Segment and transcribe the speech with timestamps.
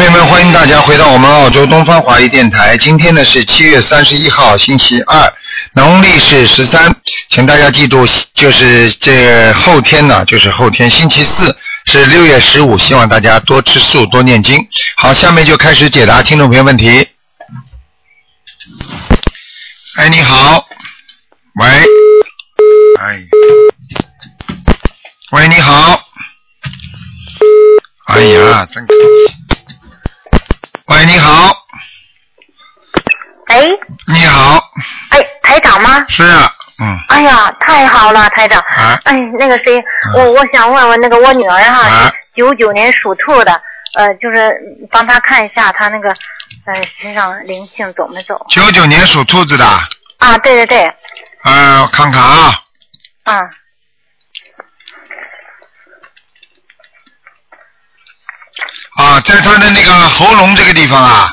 [0.00, 2.74] 朋友们，欢迎大家回到我们澳洲东方华语电台。
[2.78, 5.30] 今天呢是七月三十一号，星期二，
[5.74, 6.90] 农历是十三，
[7.28, 14.66] 请大家记住，就是这后天呢，就是后天星期四是六月十五，希望大家多吃素，多念经。
[14.96, 17.06] 好，下面就开始解答听众朋友问题。
[19.96, 20.64] 哎，你好，
[21.56, 21.68] 喂，
[22.98, 23.22] 哎，
[25.32, 26.00] 喂，你好，
[28.06, 29.39] 哎呀，真可惜。
[30.90, 31.56] 喂，你好，
[33.46, 33.64] 哎，
[34.08, 34.60] 你好，
[35.10, 36.04] 哎，台长吗？
[36.08, 36.50] 是啊，
[36.82, 38.60] 嗯，哎呀，太好了，台长。
[38.60, 39.00] 啊。
[39.04, 39.80] 哎，那个谁，
[40.16, 43.52] 我我想问问那个我女儿哈啊，九九年属兔的，
[43.96, 44.52] 呃，就是
[44.90, 46.08] 帮她看一下她那个
[46.66, 48.44] 呃身上灵性走没走？
[48.50, 49.64] 九九年属兔子的，
[50.18, 50.92] 啊，对对对，
[51.44, 52.52] 呃，我看看啊，
[53.26, 53.40] 嗯，
[58.96, 61.32] 啊，在他的那个喉咙这个地方啊，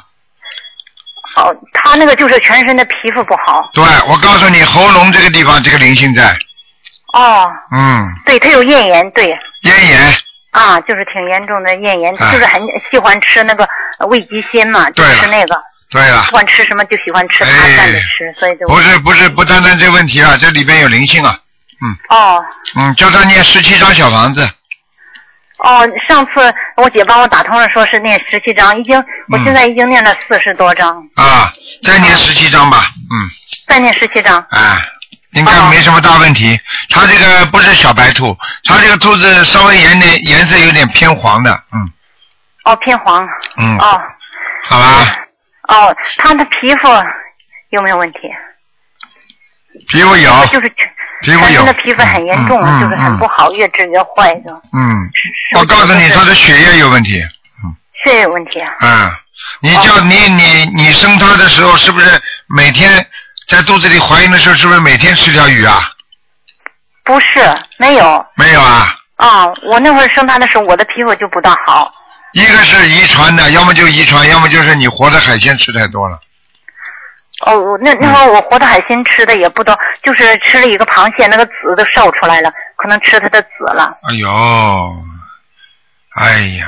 [1.35, 3.69] 哦，他那个就是全身的皮肤不好。
[3.73, 6.37] 对，我告诉你，喉咙这个地方这个灵性在，
[7.13, 9.37] 哦，嗯，对，他有咽炎，对。
[9.63, 10.15] 咽炎，
[10.51, 12.31] 啊，就是挺严重的咽炎，哎。
[12.31, 13.67] 就是很喜欢吃那个
[13.99, 21.37] 呃味极鲜嘛，就对了吃那个，对了喜，欢吃什么就喜欢吃，哎他蘸着吃，所以就不是不是不单单这问题啊，这里边有灵性啊，
[21.81, 21.97] 嗯。
[22.09, 22.43] 哦。
[22.75, 24.47] 嗯，叫他念十七张小房子，
[25.57, 31.51] 哦，上次我姐帮我打通了，说是念十七章，已经我现在已经念了四十多章，啊，
[31.83, 33.29] 再念十七张吧，嗯，
[33.67, 34.37] 再念十七章。
[34.49, 34.81] 啊，
[35.31, 36.59] 应该没什么大问题。
[36.89, 41.91] 他这个不是小白兔，他这个兔子稍微颜点颜色有点偏黄的，嗯
[42.65, 43.27] 哦，偏黄。
[43.57, 44.01] 嗯，哦
[44.63, 45.17] 好吧，
[45.69, 46.87] 哦，它的皮肤
[47.69, 48.19] 有没有问题？
[49.87, 54.51] 皮肤有，就是全皮肤有的皮肤很严重，嗯嗯就是很不好，越治越坏的。
[54.73, 55.09] 嗯，
[55.55, 57.21] 我告诉你，他的血液有问题。
[58.05, 58.71] 血液有问题啊。
[58.81, 59.11] 嗯，
[59.61, 63.05] 你叫哦你你你生他的时候，是不是每天
[63.47, 65.81] 在肚子里怀孕的时候，是不是每天吃条鱼啊？
[67.03, 68.25] 不是，没有。
[68.35, 71.91] 没有啊，啊，我那会儿生他的时候，我的皮肤就不大好。
[72.33, 76.19] 一个是遗传的，要么就遗传，要么就是你活的海鲜吃太多了。
[77.45, 83.95] 哦，我那那会儿我活的海鲜吃的也不多，就是吃了一个螃蟹，那个籽都烧出来了，可能吃它的籽了。
[84.09, 84.29] 哎呦，
[86.15, 86.67] 哎呀，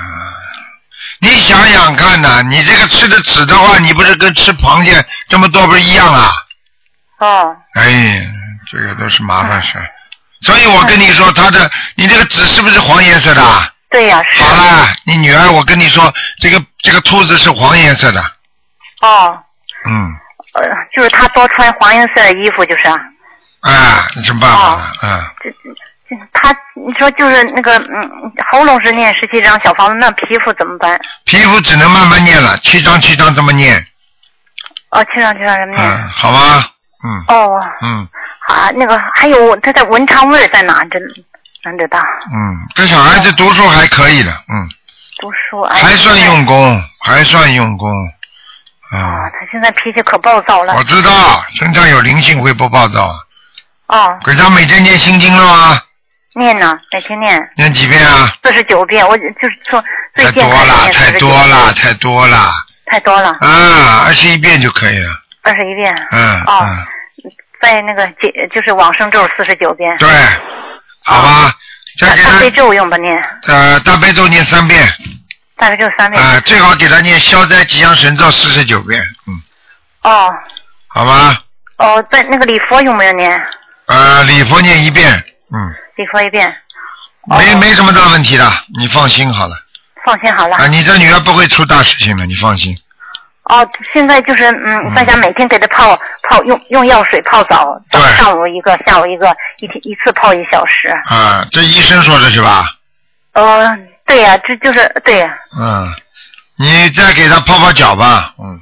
[1.20, 6.32] 你想想看呐、你这个吃的籽的话，你不是跟吃螃蟹这么多不是一样啊？
[7.18, 8.22] 哦，哎呀，
[8.72, 9.90] 这个都是麻烦事儿。
[10.42, 13.68] 所以我跟你说，他的你这个籽是不是黄颜色的啊？
[13.90, 14.44] 对呀、是。
[14.44, 18.22] 好了，你女儿，我跟你说，这个这个兔子是黄颜色的，
[19.02, 19.38] 哦，
[19.86, 20.14] 嗯，
[20.54, 20.64] 呃，
[20.96, 22.98] 就是他多穿黄颜色的衣服，就是啊。
[23.62, 24.92] 啊，有什么办法了？
[25.04, 31.00] 嗯，这这这他，你说就是那个嗯，喉咙是念十七张小房子，那皮肤怎么办？
[31.26, 33.86] 皮肤只能慢慢念了，七张七张这么念，
[34.92, 35.84] 哦，七张七张这么念？
[35.84, 36.66] 嗯，好吧，
[37.04, 38.08] 嗯哦，嗯
[38.48, 40.82] 好啊，那个还有他的文昌位在哪？
[40.90, 40.98] 这
[41.64, 42.00] 哪知道？
[42.34, 44.68] 嗯，这小孩子读书还可以的，嗯，
[45.20, 45.80] 读书哎。
[45.82, 47.92] 还算用功，还算用功，
[48.92, 50.84] 啊，啊，他现在脾气可暴躁了我。
[50.84, 53.14] 知道身上有灵性会不暴躁，
[53.88, 55.82] 哦，给他每天念心经了吗？
[56.36, 58.32] 念呢，每天念念几遍啊？
[58.44, 59.84] 四十九遍，我就是说
[60.16, 62.52] 最多了，太多了，太多了，
[62.86, 65.12] 太多了，啊，二十一遍就可以了，
[65.44, 65.94] 二十一遍。
[66.12, 66.86] 嗯哦嗯。
[67.62, 69.90] 在那个解就是往生咒四十九遍。
[69.98, 70.08] 对，
[71.04, 71.52] 好吧，
[72.00, 73.14] 再给大大悲咒用不念？
[73.48, 74.88] 呃大悲咒念三遍，
[75.60, 76.22] 大概就三遍。
[76.22, 79.42] 啊、最好给他念消灾吉祥神咒四十九遍，嗯，
[80.04, 80.34] 哦
[80.88, 81.42] 好吧，
[81.78, 83.46] 哦，在那个礼佛有没有念？
[83.86, 85.12] 呃礼佛念一遍，
[85.54, 86.56] 嗯，礼佛一遍，
[87.28, 89.56] 没哦没什么大问题的，你放心好了，
[90.06, 90.56] 放心好了。
[90.58, 92.76] 啊，你这女儿不会出大事情的，你放心，
[93.44, 96.00] 哦，现在就是嗯，在家每天给她泡
[96.30, 100.88] 泡用用药水泡澡，对上午一个，下午一个，一天一次泡一小时。
[101.10, 102.66] 啊，这医生说的是吧？
[103.34, 103.64] 呃，
[104.10, 105.88] 对呀、这就是对呀、嗯，
[106.58, 108.60] 你再给他泡泡脚吧，嗯，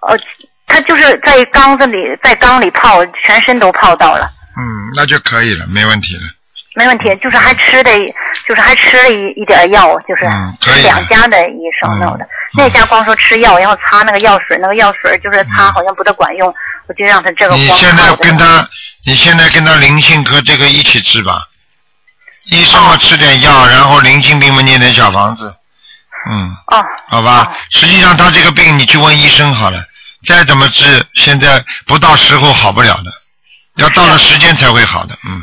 [0.00, 0.18] 哦，
[0.66, 4.64] 他就是在缸子里，在缸里泡，全身都泡到了，嗯，
[4.96, 6.22] 那就可以了，没问题了，
[6.74, 7.14] 没问题。
[7.22, 7.90] 就是还吃的，
[8.48, 12.24] 就是还吃了一一点药，就是嗯可以两家的医生弄的。
[12.24, 15.72] 嗯那家光说吃药，然后擦那个药水，那个药水就是擦嗯。
[15.74, 16.48] 好像不太管用，
[16.88, 18.66] 我就让他这个你现在跟他，
[19.04, 21.42] 你现在跟他灵性科这个一起治吧。
[22.50, 25.54] 医生嘛哦吃点药，然后灵性病嘛念点小房子，
[26.30, 27.52] 嗯，哦，好吧。
[27.70, 29.82] 实际上他这个病你去问医生好了，
[30.26, 33.12] 再怎么治，现在不到时候好不了的，
[33.76, 35.42] 要到了时间才会好的，嗯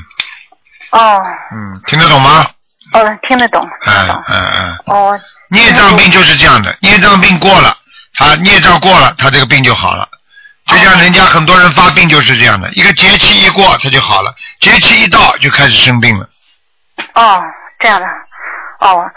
[0.92, 1.22] 哦，
[1.54, 2.48] 嗯，听得懂吗？
[2.94, 4.24] 哦，听得懂，听嗯。
[4.28, 5.20] 嗯嗯，哦，
[5.50, 7.78] 孽障病就是这样的，孽障病过了，
[8.14, 10.08] 他孽障过了，他这个病就好了。
[10.68, 16.30] 就像人家很多人发病就是这样的，一个节气一过他就好了，节气一到就开始生病了。
[17.16, 17.44] 哦，
[17.80, 18.08] 这样的，
[18.80, 19.10] 哦，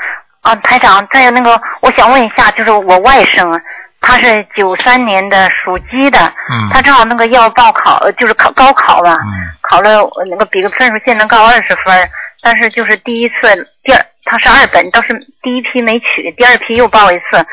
[0.42, 3.60] 啊，台长，再有那个，我想问一下，就是我外甥啊，
[4.00, 6.70] 他是九三年的属鸡的，嗯。
[6.72, 9.32] 他正好那个要报考，呃就是考高考吧，嗯。
[9.62, 12.10] 考了呃那个比个分数线能高二十分，
[12.42, 13.34] 但是就是第一次
[13.82, 15.08] 第二他是二本，倒是
[15.42, 17.44] 第一批没取，第二批又报一次，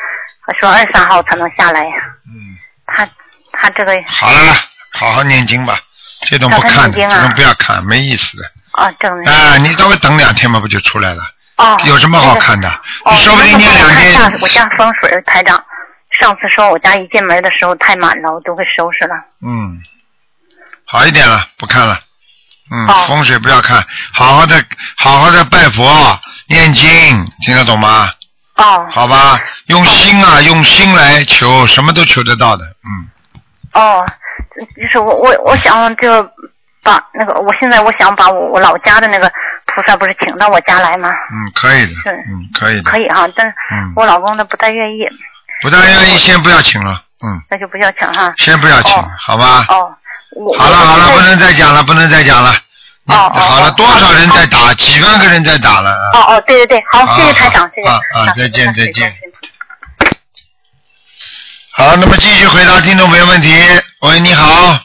[0.60, 1.94] 说二十三号才能下来呀，
[2.26, 2.54] 嗯，
[2.86, 3.08] 他
[3.52, 4.38] 他这个好了，
[4.92, 5.78] 好好念经吧，
[6.26, 8.44] 这种不看的，这种不要看，没意思的。
[8.74, 11.22] 啊正的啊，你稍微等两天嘛，不就出来了？
[11.56, 12.68] 哦，有什么好看的？
[13.04, 14.40] 哦，你说不定念两天。
[14.40, 15.62] 我家风水，台长，
[16.20, 19.14] 上次说我家一进门的时候太满了，我都给收拾了。
[19.40, 19.80] 嗯，
[20.84, 21.98] 好一点了，不看了。
[22.70, 24.64] 嗯，哦风水不要看，好好的，
[24.96, 26.18] 好好的拜佛、
[26.48, 26.90] 念经，
[27.42, 28.10] 听得懂吗？
[28.56, 32.64] 哦好吧，用心啊，用心来求，什么都求得到的。
[32.84, 33.08] 嗯，
[33.74, 34.04] 哦，
[34.76, 36.22] 就是我我我想就
[36.84, 39.30] 把那个，我现在我想把我我老家的那个
[39.66, 41.08] 菩萨不是请到我家来吗？
[41.08, 42.90] 嗯，可以的，是嗯，可以的。
[42.90, 45.04] 可以哈，但是嗯，我老公他不太愿意，
[45.62, 47.00] 不太愿意，先不要请了。
[47.24, 48.32] 嗯，那就不要请哈。
[48.36, 49.64] 先不要请，哦好吧？
[49.68, 49.90] 哦，
[50.36, 52.50] 我好了好了，不能再讲了，不能再讲了。
[53.06, 54.72] 哦哦好了，哦多少人在打？
[54.74, 56.10] 几万个人在打了啊！
[56.14, 57.88] 哦哦，对对对，好，谢谢啊台长，谢谢。
[57.88, 59.12] 啊啊再见再见。
[61.72, 63.52] 好，那么继续回答听众朋友问题。
[64.00, 64.78] 喂，你好，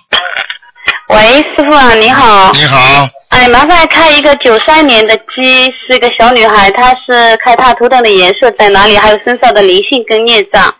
[1.09, 2.51] 喂，师傅啊，你好。
[2.53, 10.75] 你好，哎，麻烦开一个九三年的鸡，是一个小女孩，她是看她图腾的颜色在哪里，还有身上的灵性跟业障。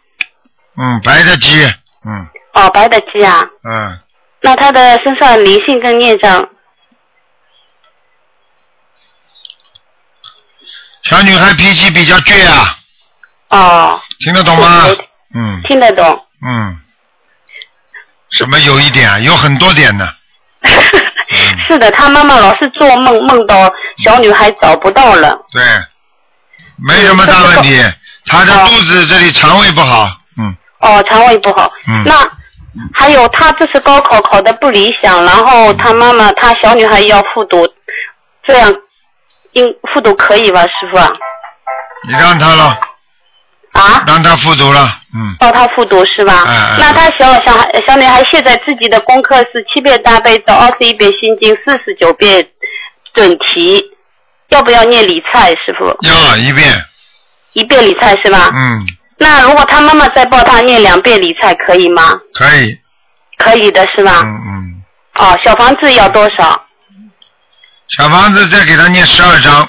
[0.77, 1.65] 嗯，白的鸡，
[2.05, 3.97] 嗯哦，白的鸡啊，嗯，
[4.41, 6.47] 那她的身上灵性跟业障，
[11.05, 12.77] 小女孩脾气比较倔啊，
[13.49, 14.85] 哦，听得懂吗？
[15.33, 16.23] 嗯听得懂。
[16.45, 16.79] 嗯，
[18.29, 19.17] 什么有一点啊？
[19.17, 20.07] 有很多点呢。
[21.67, 23.71] 是的，他妈妈老是做梦，梦到
[24.03, 25.37] 小女孩找不到了。
[25.53, 25.61] 对，
[26.77, 27.81] 没什么大问题。
[28.25, 31.71] 她的哦肚子这里肠胃不好，嗯哦，肠胃不好。
[31.87, 32.27] 嗯那
[32.93, 37.67] 还有，她这次高考考的不理想，然后她妈妈，她小女孩要复读，
[38.45, 38.71] 这样
[39.53, 41.09] 应复读可以吧，师傅啊？
[42.07, 42.79] 你让她了，
[43.73, 44.03] 啊？
[44.05, 46.43] 让她复读了，嗯，帮他复读是吧？
[46.79, 52.47] 那他小小孩小女孩现在自己的功课是七遍大悲咒，二十一遍心经，四十九遍
[53.13, 53.83] 准提，
[54.49, 55.49] 要不要念理菜？
[55.51, 56.85] 师傅，要一遍，
[57.53, 58.49] 一遍理菜是吧？
[58.53, 58.85] 嗯，
[59.17, 62.19] 那如果他妈妈再帮他念两遍理菜，可以吗？
[62.33, 62.77] 可以，
[63.37, 64.21] 可以的是吧？
[64.23, 64.83] 嗯嗯，
[65.15, 66.65] 哦，小房子要多少？
[67.97, 69.67] 小房子再给他念十二章，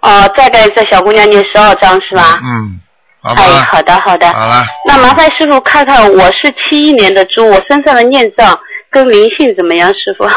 [0.00, 2.40] 哦，再给这小姑娘念十二章是吧？
[2.42, 2.80] 嗯，
[3.22, 4.32] 好哎，好的好的。
[4.32, 8.58] 好了，那麻烦师傅看看，我是七一年的猪，我身上的孽障
[8.90, 9.88] 跟灵性怎么样？
[9.90, 10.28] 师傅？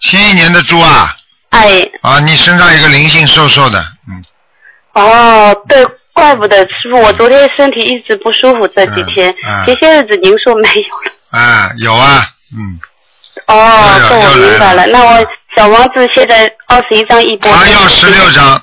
[0.00, 1.14] 七一年的猪啊，
[1.48, 4.22] 哎，啊，你身上有个灵性瘦瘦的，嗯，
[4.92, 11.40] 哦，对，怪不得师傅，我昨天身体一直不舒服，这几天，嗯嗯前些日子您说没有了。
[11.40, 12.28] 啊，有啊，
[12.58, 12.78] 嗯，
[13.46, 14.86] 哦，这我明白了。
[14.86, 15.26] 那我
[15.56, 17.50] 小王子现在二十一张一波。
[17.50, 18.30] 还要十六。
[18.32, 18.62] 张，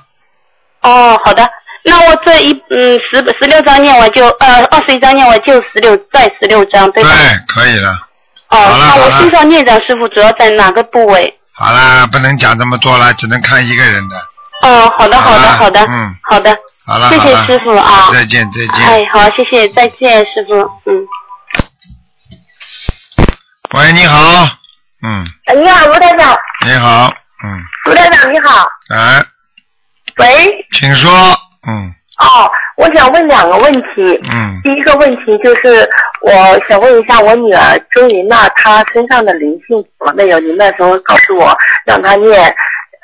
[0.82, 1.48] 哦，好的。
[1.88, 7.18] 那我这一嗯十十六张念完就呃二十一张念完就十六再十六张对对吧？，
[7.48, 7.92] 可以了，
[8.50, 11.40] 哦，那我身上念障师傅主要在哪个部位？
[11.54, 14.18] 好啦，不能讲这么多了，只能看一个人的，
[14.64, 16.16] 哦，好的，好的，好的，嗯。
[16.24, 18.10] 好的，好了，谢谢师傅啊。
[18.12, 20.54] 再见再见，哎，好，谢谢，再见，师傅，
[20.86, 21.08] 嗯。
[23.74, 24.48] 喂，你好，
[25.04, 25.26] 嗯，
[25.56, 27.14] 你好，卢台长，你好，
[27.44, 28.68] 嗯，卢台长你好。
[28.90, 29.24] 哎，
[30.18, 31.12] 喂，请说，
[31.68, 34.20] 嗯哦，我想问两个问题。
[34.32, 35.88] 嗯，第一个问题就是，
[36.22, 36.32] 我
[36.68, 40.40] 想问一下我女儿周云娜，她身上的灵性走了没有？
[40.40, 41.56] 你那时候告诉我
[41.86, 42.42] 让她念，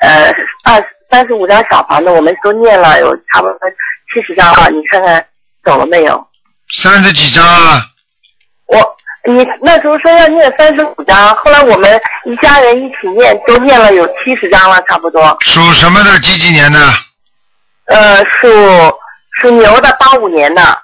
[0.00, 0.32] 呃，
[0.64, 3.58] 二三十五张小房子，我们都念了有差不多
[4.12, 5.24] 七十张了，你看看
[5.64, 6.26] 走了没有？
[6.82, 7.82] 三十几张啊，
[8.66, 8.96] 我
[9.32, 15.36] 你那时候说要念三十五张，后来我们一家人一起念，都念了有七十张了，差不多。
[15.42, 16.18] 属什么的？
[16.18, 16.80] 几几年的？
[17.86, 18.48] 呃，属
[19.40, 20.82] 属牛的，八五年的。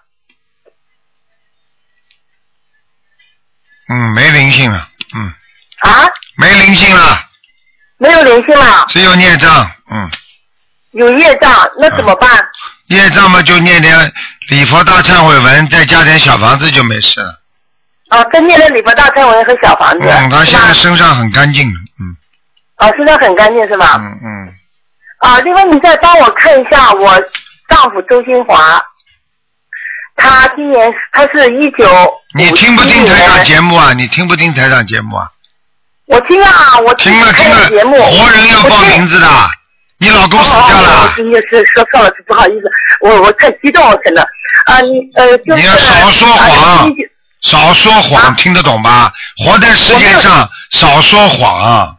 [3.89, 5.35] 嗯，没灵性了，嗯，
[5.81, 7.19] 啊，没灵性了，
[7.99, 10.09] 没有灵性了，只有孽障，嗯，
[10.93, 12.31] 有业障，那怎么办？
[12.87, 14.13] 业障嘛就念点
[14.49, 17.41] 礼佛大忏悔文，再加点小房子就没事了。
[18.11, 20.73] 啊，再念了礼佛大忏悔文和小房子，嗯，他现在？
[20.75, 22.17] 身上很干净，嗯
[22.77, 23.97] 啊，身上很干净是吧？
[23.99, 24.55] 嗯嗯，
[25.21, 27.15] 啊，另外你再帮我看一下我
[27.69, 28.83] 丈夫周新华，
[30.17, 31.87] 他今年他是一九
[32.35, 33.93] 你听不听台长节目啊？
[33.93, 35.29] 你听不听台长节目啊？
[36.07, 39.27] 我听啊，我听了听了，节目，活人要报名字的。
[39.99, 42.71] 你老公死掉哦，了我，今天是说错了，不好意思，
[43.03, 44.23] 我我太激动了，真的
[44.65, 46.91] 啊，你呃就是你要少说啊谎
[47.43, 49.13] 少说谎，啊听得懂吧？
[49.45, 51.97] 活在世界上少说谎，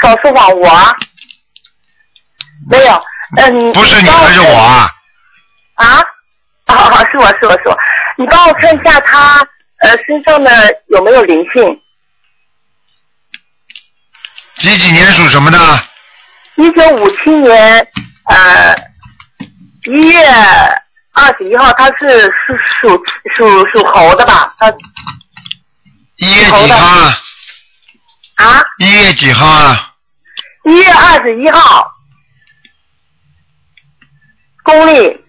[0.00, 0.96] 少说谎，我啊
[2.70, 3.02] 没有，
[3.36, 4.90] 嗯，不是你帮还是我啊？
[5.76, 6.02] 啊？
[6.66, 7.78] 好好，是我是我是我，
[8.16, 9.38] 你帮我看一下他
[9.80, 10.50] 呃身上的
[10.88, 11.80] 有没有灵性？
[14.56, 15.58] 几几年属什么的？
[16.56, 17.86] 一九五七年
[18.26, 18.74] 呃
[19.84, 20.26] 一月
[21.12, 23.04] 二十一号，他是属属
[23.36, 24.54] 属属猴的吧？
[24.58, 24.72] 他
[26.16, 27.18] 一月几号啊？
[28.36, 29.92] 啊，一月几号啊？
[30.64, 31.90] 一月二十一号，
[34.64, 35.24] 公历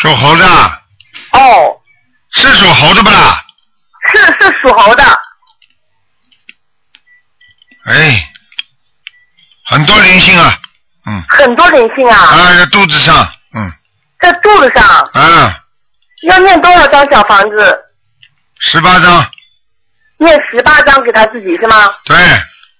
[0.00, 0.46] 属猴的，
[1.32, 1.80] 哦，
[2.30, 3.44] 是属猴的不啦？
[4.12, 5.02] 是是属猴的，
[7.86, 8.30] 哎，
[9.64, 10.58] 很多灵性啊，
[11.06, 13.72] 嗯，很多灵性啊，啊，在肚子上，嗯，
[14.20, 14.84] 在肚子上。
[15.12, 15.64] 啊，
[16.28, 17.84] 要念多少张小房子？
[18.60, 19.30] 十八张，
[20.18, 21.94] 念十八张给他自己是吗？
[22.04, 22.16] 对，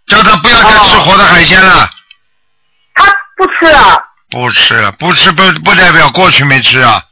[0.07, 1.89] 叫他不要再吃哦活的海鲜了，
[2.95, 7.03] 他不吃啊，不吃了，不吃不不代表过去没吃啊，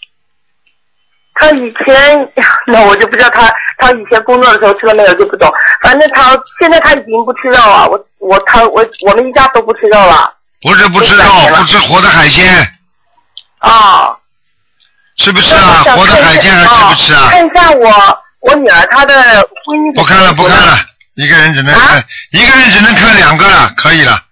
[1.35, 2.29] 他以前
[2.67, 10.33] 那我就不知道他他以前工作的时候吃了没有就不懂，反正他现在他已经不吃肉了，我我他我我们一家都不吃肉了。
[10.61, 11.25] 不是不吃肉
[11.57, 12.79] 不吃活的海鲜，
[13.61, 14.17] 哦，
[15.19, 15.83] 吃不吃啊？
[15.97, 17.29] 活的海鲜还吃不吃啊？
[17.29, 19.15] 看一下我我女儿她的
[19.67, 20.79] 婚姻不看了，不看了，
[21.15, 24.25] 一个人只能看，啊一个人只能看两个了，可以了。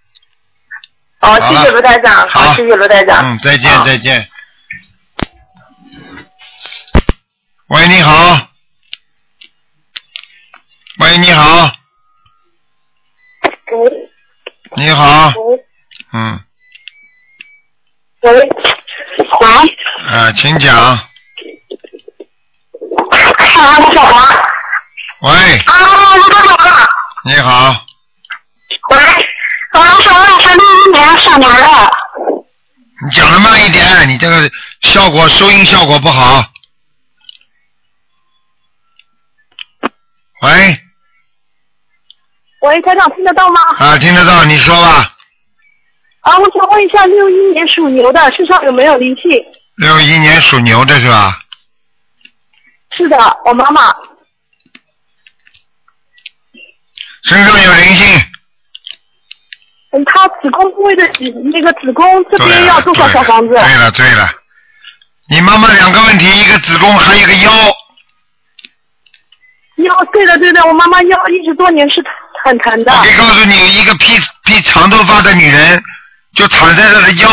[1.21, 3.25] 哦，谢谢卢台长，好谢谢卢台长。
[3.25, 4.29] 嗯，再见再见。
[7.69, 8.49] 喂，你好。
[10.99, 11.73] 喂，你好，
[13.71, 14.11] 喂。
[14.75, 15.65] 你好，喂。
[16.13, 16.41] 嗯，
[18.23, 18.33] 喂。
[18.33, 18.41] 喂，
[20.09, 20.77] 啊，请讲。
[20.77, 21.09] 啊，
[23.01, 24.52] 我小王
[25.23, 26.89] 喂，啊，卢台长，
[27.25, 27.87] 你好，
[28.91, 28.97] 喂，
[29.71, 31.93] 啊，我想问一下，六一年属牛的，
[33.05, 34.51] 你讲的慢一点，你这个
[34.81, 36.45] 效果收音效果不好。
[40.43, 40.81] 喂，
[42.63, 43.61] 喂，台长听得到吗？
[43.79, 45.09] 啊，听得到，你说吧。
[46.23, 49.31] 啊，我想问一下，六一年属牛的身上有没有灵性？
[49.77, 51.39] 六一年属牛的是吧？
[52.97, 53.95] 是的，我妈妈。
[57.25, 58.07] 身上有灵性，
[59.93, 61.07] 嗯，她子宫部位的
[61.53, 63.55] 那个子宫这边要多少小房子？
[63.55, 64.29] 对了对了，
[65.29, 67.53] 你妈妈两个问题，一个子宫，还有一个腰，
[69.77, 72.03] 腰，对的对的，我妈妈腰一直多年是
[72.45, 73.03] 很疼的我。
[73.03, 75.83] 可以告诉你，一个披披长头发的女人，
[76.35, 77.29] 就躺在她的腰，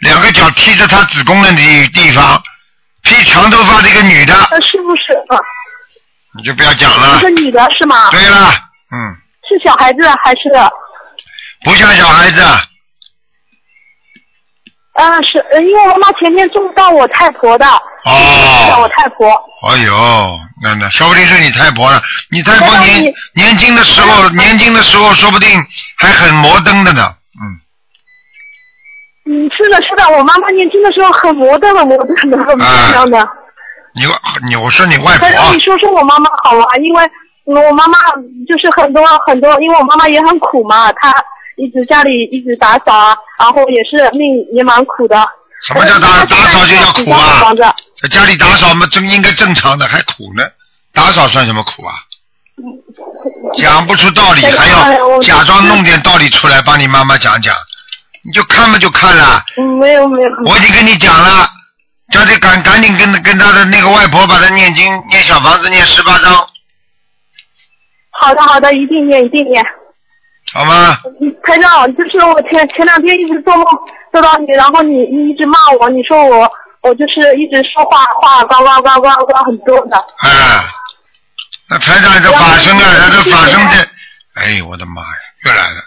[0.00, 2.42] 两个脚踢着她子宫的地地方，
[3.02, 5.38] 披长头发的一个女的，呃，是不是啊？
[6.36, 7.30] 你就不要讲了是个。
[7.30, 8.10] 女的是吗？
[8.10, 8.50] 对了，
[8.92, 9.16] 嗯，
[9.48, 10.50] 是小孩子还是？
[11.64, 12.42] 不像小孩子，
[14.94, 19.28] 嗯，是，呃因为我妈妈前天种到我太婆的，哦我哦，太婆。
[19.68, 22.00] 哎呦，那那说不定是你太婆了。
[22.30, 25.48] 你太婆年年轻的时候，年轻的时候说不定
[25.96, 27.42] 还很摩登的呢，嗯。
[29.30, 33.28] 嗯，是的，是的，我妈妈年轻的时候很摩登的，摩登的，很漂亮的。
[33.94, 34.04] 你
[34.48, 36.66] 你我说你外婆，你说说我妈妈好吗？
[36.80, 37.10] 因为嗯
[37.54, 37.98] 我妈妈
[38.46, 41.12] 就是很多很多，因为我妈妈也很苦嘛，她
[41.56, 45.16] 一直家里一直打扫啊，然后也是命也蛮苦的。
[45.66, 47.52] 什么叫打打扫就叫苦啊
[48.00, 50.44] 在家里打扫嘛，正应该正常的，还苦呢？
[50.92, 51.94] 打扫算什么苦啊？
[53.56, 57.54] 讲不出道理，还要假装弄点道理出来帮你妈妈讲讲，
[58.24, 59.42] 你就看嘛就看了。
[59.56, 60.30] 嗯，没有没有。
[60.44, 61.48] 我已经跟你讲了，
[62.12, 66.46] 叫你赶赶紧跟跟他的那个外婆把他念经念小房子念十八章，
[68.20, 69.64] 好的好的，一定念一定念。
[70.52, 70.98] 好吗？
[71.20, 73.64] 嗯台长，就是我前前两天一直做梦
[74.12, 76.50] 做到你，然后你你一直骂我，你说我
[76.82, 79.96] 我就是一直说话话呱呱呱呱呱很多的。
[80.24, 80.30] 哎，
[81.70, 85.08] 那台长这法身啊，他这法身这，哎呦，我的妈呀，
[85.44, 85.84] 又来了。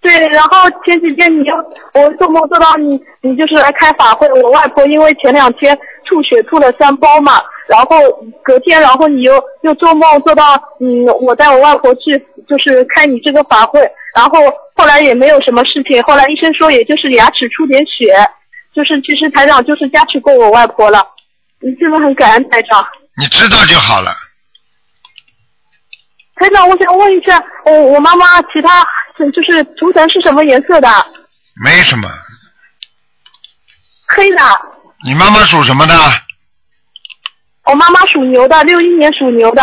[0.00, 1.54] 对，然后前几天你又
[1.94, 4.28] 我做梦做到你，你就是来开法会。
[4.42, 7.96] 我外婆因为前两天吐血吐了三包嘛，然后
[8.42, 12.18] 隔天，然后你又又做梦做到，嗯，我带我外婆去
[12.48, 13.80] 就是开你这个法会，
[14.14, 14.38] 然后
[14.74, 18.14] 后来也没有什么事情，后来医生说也就是牙齿出点血，
[18.74, 21.06] 就是其实台长就是加持过我外婆了，
[21.60, 22.86] 你真的很感恩台长。
[23.16, 24.10] 你知道就好了。
[26.36, 28.84] 台长，我想问一下，我我妈妈其他
[29.32, 30.88] 就是图腾是什么颜色的？
[31.64, 32.08] 没什么。
[34.08, 34.38] 黑的。
[35.04, 35.94] 你妈妈属什么的？
[37.64, 39.62] 我妈妈属牛的，六一年属牛的。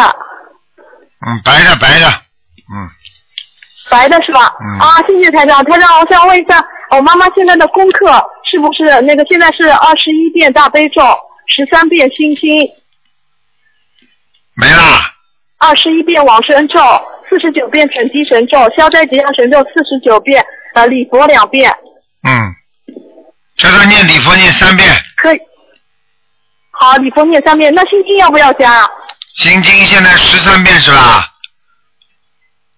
[1.25, 2.07] 嗯，白的白的，
[2.71, 2.89] 嗯。
[3.89, 4.53] 白的是吧？
[4.59, 4.79] 嗯。
[4.79, 9.25] 啊，谢谢台长，台长，我想问一下，我妈妈现在的功课是不是那个？
[9.25, 11.01] 现在是二十一遍大悲咒，
[11.47, 12.69] 十三遍心经。
[14.55, 15.11] 没啦。
[15.57, 16.79] 二十一遍往生咒，
[17.27, 20.45] 四十九遍准提神咒，消灾吉祥神咒四十九遍，
[20.75, 21.71] 呃，礼佛两遍。
[22.27, 22.55] 嗯。
[23.57, 24.87] 叫他念礼佛念三遍。
[25.21, 25.39] 可以。
[26.71, 28.89] 好，礼佛念三遍，那心经要不要加？
[29.35, 31.23] 心经现在十三遍是吧？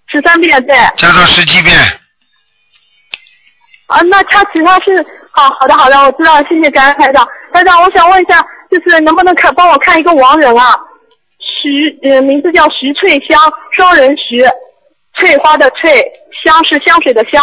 [0.08, 0.76] 十三遍对。
[0.98, 1.74] 加到十七遍。
[3.88, 7.26] 啊，那他其他是好好的好的，我知道，谢谢感恩台长。
[7.54, 10.78] 台长，我想问一下，就是能不能看帮我看一个亡人啊？
[11.40, 13.40] 徐呃，名字叫徐翠香，
[13.76, 14.44] 双人徐，
[15.18, 16.06] 翠花的翠，
[16.44, 17.42] 香是香水的香。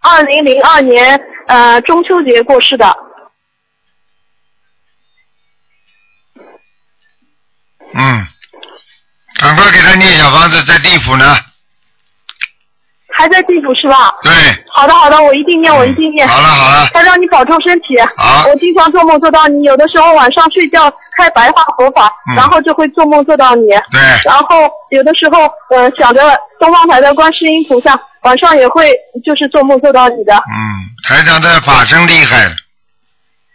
[0.00, 2.96] 二零零二年呃中秋节过世的。
[7.94, 8.26] 嗯，
[9.40, 11.36] 赶快给他念小房子，在地府呢。
[13.18, 14.14] 还在地府是吧？
[14.22, 14.32] 对。
[14.68, 16.26] 好的好的，我一定念，我一定念。
[16.28, 16.86] 好了好了。
[16.94, 17.98] 他让你保重身体。
[18.16, 18.48] 好。
[18.48, 23.66] 我经常做梦做到你，有的时候晚上睡觉开白话佛法，然后就会做梦做到你。
[23.90, 24.00] 对。
[24.24, 28.94] 然后有的时候呃想着东方台的观世音菩萨，晚上也会
[29.24, 30.34] 就是做梦做到你的。
[30.36, 30.62] 嗯，
[31.08, 32.46] 台长的法身厉害，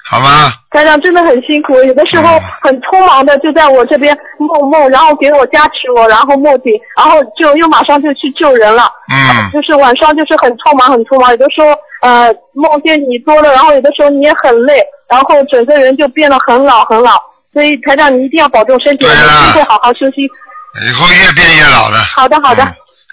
[0.05, 0.53] 好吗？
[0.69, 8.91] 台长真的很辛苦，有的时候很匆忙的就在我这边梦梦，然后给我加持我，然后梦境，然后就又马上就去救人了。
[9.09, 9.49] 嗯。
[9.51, 11.67] 就是晚上就是很匆忙很匆忙，有的时候
[12.01, 17.11] 呃梦见你多了，然后有的时候你也很累，然后整个人就变得很老很老。
[17.53, 20.23] 所以台长你一定要保重身体，一定好好休息。
[20.23, 21.99] 以后越变越老了。
[21.99, 22.65] 好的好的。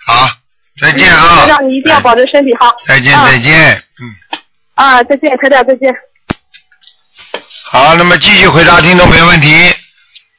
[0.07, 0.27] 好，
[0.81, 1.43] 再见啊！
[1.43, 2.75] 台长你一定要保重身体，好。
[2.87, 4.11] 再见再见，嗯。
[4.75, 5.95] 啊，再见，台长再见。
[7.73, 9.49] 好，那么继续回答听众朋友问题。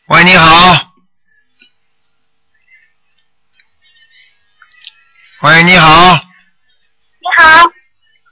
[0.08, 0.76] 喂，你好。
[5.44, 6.14] 喂，你好。
[7.22, 7.72] 你好。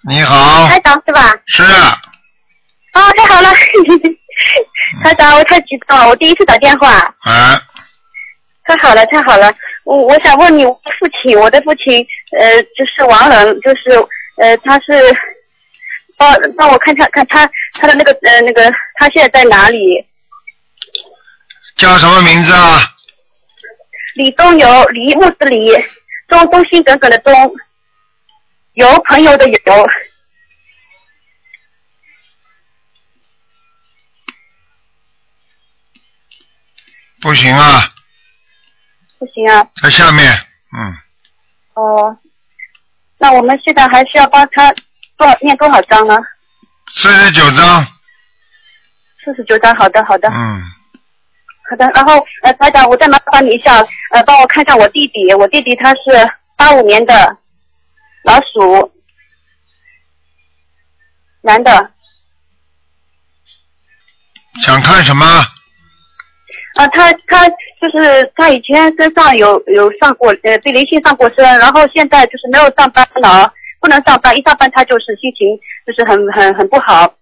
[0.10, 0.68] 你好。
[0.68, 1.34] 台长是吧？
[1.48, 1.64] 是。
[1.64, 3.50] 啊，太好了！
[5.02, 6.98] 台长，我太激动了，我第一次打电话。
[7.22, 7.62] 啊。
[8.66, 9.50] 太好了，太好了！
[9.86, 12.06] 我我想问你，我父亲，我的父亲，
[12.38, 13.92] 呃，就是亡人，就是
[14.42, 15.18] 呃，他是。
[16.20, 20.06] 帮帮我看看看他他的那个呃那个他现在在哪里？
[21.78, 22.78] 叫什么名字啊？
[24.16, 25.72] 李东游，李木子李，
[26.28, 27.34] 忠忠心耿耿的忠，
[28.74, 29.88] 游朋友的游。
[37.22, 37.90] 不行啊。
[39.18, 39.66] 不行啊。
[39.82, 40.30] 在下面，
[40.78, 40.98] 嗯。
[41.76, 42.18] 哦，
[43.18, 44.76] 那我们现在还需要帮他。
[45.20, 46.18] 多少念多少章呢？
[46.96, 47.86] 四十九章。
[49.24, 50.30] 四十九章，好的，好的。
[50.30, 50.62] 嗯。
[51.70, 57.38] 好的，然后呃，台长，我再麻烦你一下，呃，帮我看一下我弟弟，我弟弟他是八五年的
[58.24, 58.94] 老鼠，
[61.42, 61.92] 男的。
[64.66, 65.26] 想看什么？
[66.76, 67.46] 啊，他他
[67.80, 73.54] 就是他以前身上有有上过呃被雷性上过身，然后现在就是没有上班了。
[73.80, 77.14] 不能上班，一上班他就是心情就是很很很不好，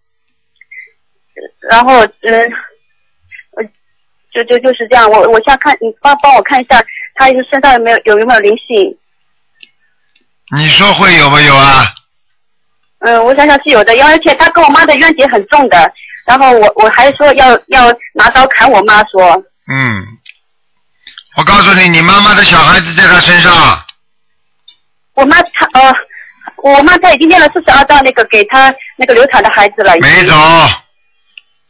[1.69, 2.41] 然后嗯，
[3.57, 3.63] 呃
[4.33, 5.09] 就就就是这样。
[5.09, 8.97] 我我想看你帮帮我看一下，他身上有没有有没有灵性？
[10.55, 11.93] 你说会有没有啊？
[12.99, 15.93] 嗯，我想想是有的，而且他跟我妈的冤结很重的。
[16.25, 19.31] 然后我我还说要要拿刀砍我妈，说。
[19.69, 20.03] 嗯，
[21.37, 23.53] 我告诉你，你妈妈的小孩子在他身上。
[25.13, 25.93] 我妈她呃。
[26.63, 29.95] 我妈她已经念了四十二章那个给她那个流产的孩子了。
[29.99, 30.33] 没走。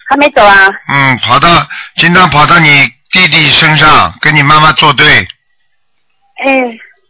[0.10, 0.68] 还没走啊？
[0.88, 1.50] 嗯，跑到
[1.98, 5.06] 经常跑到你弟弟身上，跟你妈妈作对。
[5.06, 6.46] 哎，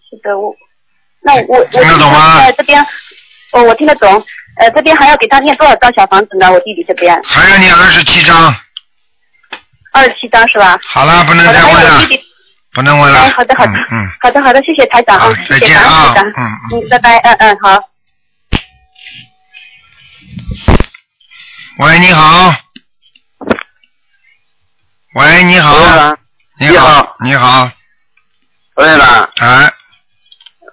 [0.10, 0.52] 是的，我
[1.22, 2.40] 那我我听得懂吗？
[2.40, 2.82] 在这边，
[3.52, 4.26] 哦，我听得懂。
[4.60, 6.52] 呃，这边还要给他念多少张小房子呢？
[6.52, 7.16] 我弟弟这边。
[7.24, 8.56] 还要念二十七张。
[9.94, 10.80] 二十七张是吧？
[10.84, 12.02] 好了，不能再问了。
[12.78, 13.32] 不能问了。
[13.32, 16.32] 好的，好的，嗯，好的，好的，谢谢台长啊，再见啊，嗯
[16.74, 17.90] 嗯，拜拜，嗯嗯，好。
[21.80, 22.54] 喂，你好。
[25.16, 25.74] 喂，你好。
[26.60, 27.68] 你好，你好。
[28.76, 29.74] 罗院长，啊，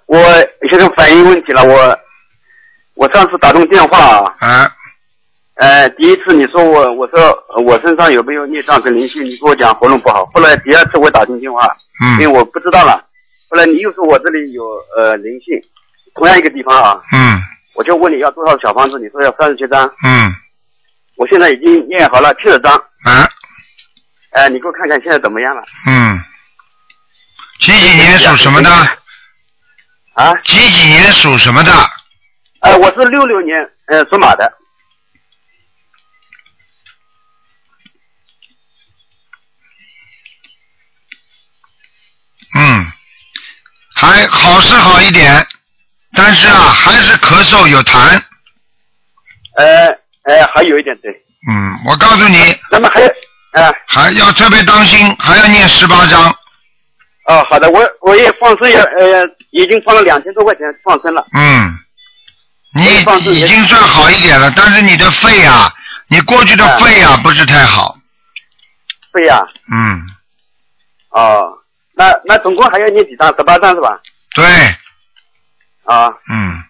[0.05, 0.21] 我
[0.69, 1.99] 现在反映问题了，我
[2.93, 4.71] 我上次打通电话啊，啊，
[5.55, 7.34] 呃，第一次你说我我说
[7.95, 11.65] 身上有没有孽障跟灵性，你跟我讲喉咙不好，后来第二次我打进电话，
[12.19, 13.07] 因为嗯我不知道了，
[13.49, 14.63] 后来你又说我这里有
[14.97, 15.57] 呃灵性，
[16.13, 17.41] 同样一个地方啊，嗯。
[17.73, 20.33] 我就问你要多少小房子，你说要三十七张，嗯。
[21.15, 23.29] 我现在已经念好了七十张，啊。
[24.31, 25.63] 呃，你给我看看现在怎么样了？
[25.87, 26.19] 嗯，
[27.61, 28.69] 几几年属什么的？
[30.13, 30.33] 啊？
[30.43, 31.71] 几几年属什么的？
[32.59, 34.57] 呃，我是六六年呃属马的，
[42.57, 42.85] 嗯，
[44.15, 45.45] 还好是好一点，
[46.15, 48.21] 但是啊，还是咳嗽有痰。
[49.57, 49.87] 呃
[50.23, 51.11] 呃还有一点对，
[51.49, 53.07] 嗯，我告诉你，那么还有
[53.51, 56.33] 呃还要特别当心，还要念十八章。
[57.27, 61.77] 哦好的，我我也放生也呃已经放了两千多块钱放生了，嗯，
[62.73, 62.85] 你
[63.33, 65.69] 已经算好一点了，但是你的肺啊，
[66.07, 67.97] 你过去的肺啊不是太好。
[69.11, 69.41] 肺呀、
[69.73, 70.01] 嗯，
[71.09, 71.49] 哦，
[71.95, 73.27] 那那总共还要念几张？
[73.37, 74.01] 十八张是吧？
[74.35, 74.43] 对，
[75.85, 76.61] 啊，嗯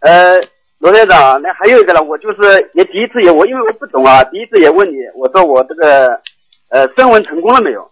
[0.00, 0.40] 呃，
[0.78, 6.20] 罗院长，那还有一个呢，我就是也第一次也我因为我不懂啊，第一次也问你，我说我这个
[6.68, 7.88] 呃声纹成功了没有？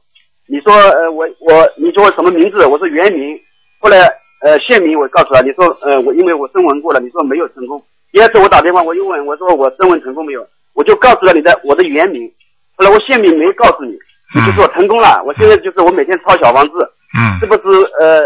[0.47, 2.67] 你说呃我我你说我什么名字？
[2.67, 3.39] 我说原名，
[3.79, 4.11] 后来
[4.43, 7.81] 呃县名我告诉他，你说呃我因为我声纹过了，你说没有成功。
[8.13, 10.47] 第二次我打电话我又问我说我声纹成功没有？
[10.75, 12.31] 我就告诉了你的我的原名，
[12.77, 13.97] 后来我县名没告诉你，
[14.35, 15.23] 你就说成功了。
[15.25, 16.73] 我现在就是我每天抄小房子，
[17.19, 17.63] 嗯是，不是
[18.01, 18.23] 呃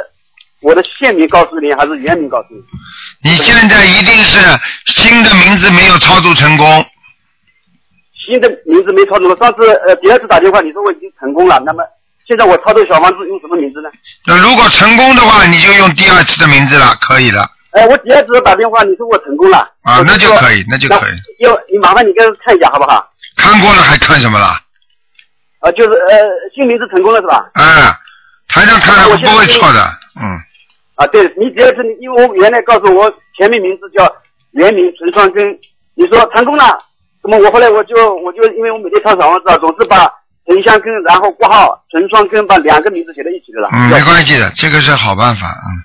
[0.61, 2.49] 我的县名告诉你还是原名告诉
[3.23, 3.31] 你？
[3.31, 4.39] 你现在一定是
[4.87, 6.85] 新的名字没有操作成功。
[8.27, 9.37] 新的名字没操作。
[9.37, 11.83] 上次呃第二次打电话，你说我已经成功了，那么
[12.27, 13.91] 现在我操作小房子用什么名字呢？
[14.27, 19.59] 那如果成功的话，你就用第二次的名字了，可以了哎，我第二次打电话，你说我成功了。
[19.83, 21.45] 啊，那就可以，那就可以。
[21.45, 23.05] 要你麻烦你给我看一下好不好？
[23.37, 24.47] 看过了还看什么了？
[25.65, 26.19] 啊，就是呃
[26.55, 27.49] 新名字成功了是吧？
[27.55, 27.65] 哎，
[28.49, 29.81] 台上看来我不会错的，
[30.21, 30.37] 嗯，
[30.97, 34.05] 啊，对你只要是，因为我原来告诉我前面名字叫
[34.53, 35.59] 原名陈双根，
[35.95, 36.79] 你说成功了，
[37.23, 40.07] 那么我后来我就我就因为我每天抄小王子啊，总是把
[40.47, 43.71] 陈香根然后挂号陈双根把两个名字写在一起的了。
[43.73, 45.81] 嗯，没关系的，这个是好办法，嗯，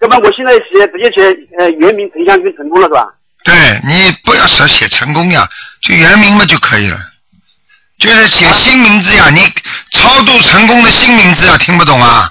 [0.00, 3.08] 要不然我现在写直接写呃原名陈香根成功了是吧？
[3.44, 3.54] 对
[3.86, 5.48] 你不要写写成功呀，
[5.80, 6.98] 就原名嘛就可以了，
[8.04, 9.40] 就是写新名字呀，你
[9.92, 12.28] 超度成功的新名字啊，听不懂啊？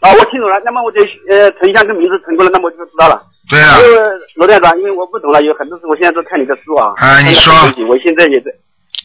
[0.00, 3.22] 啊，我听懂了，那么我就呃陈香根名字成功了，那么我就知道了。
[3.50, 3.98] 对啊因，为
[4.36, 6.92] 罗队长，因为我不懂了，有很多事我现在都看你的书啊。
[6.96, 7.52] 啊你说
[7.86, 8.50] 我现在也在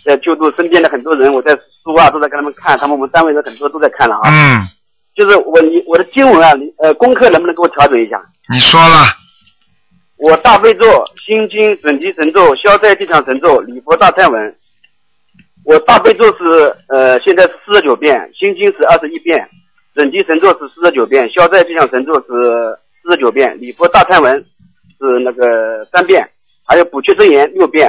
[0.06, 4.30] 在救助身边的很多人，我在书啊都在跟他们看，他们我们单位的很多都在看了啊。
[4.32, 4.64] 嗯，
[5.16, 8.22] 就是我你我的经文啊，你呃功课能不能给我调整一下？
[8.50, 9.06] 你说了，
[10.20, 14.56] 我大悲咒、心经、准提神咒、消灾吉祥神咒、礼佛大忏文。
[15.70, 19.48] 我大悲咒是呃现在是四十九遍，心经是二十一遍，
[19.94, 22.26] 准提神咒是四十九遍，消灾吉祥神咒是
[23.04, 24.36] 四十九遍，礼佛大忏文
[24.98, 26.28] 是那个三遍，
[26.66, 27.88] 还有补缺真言六遍，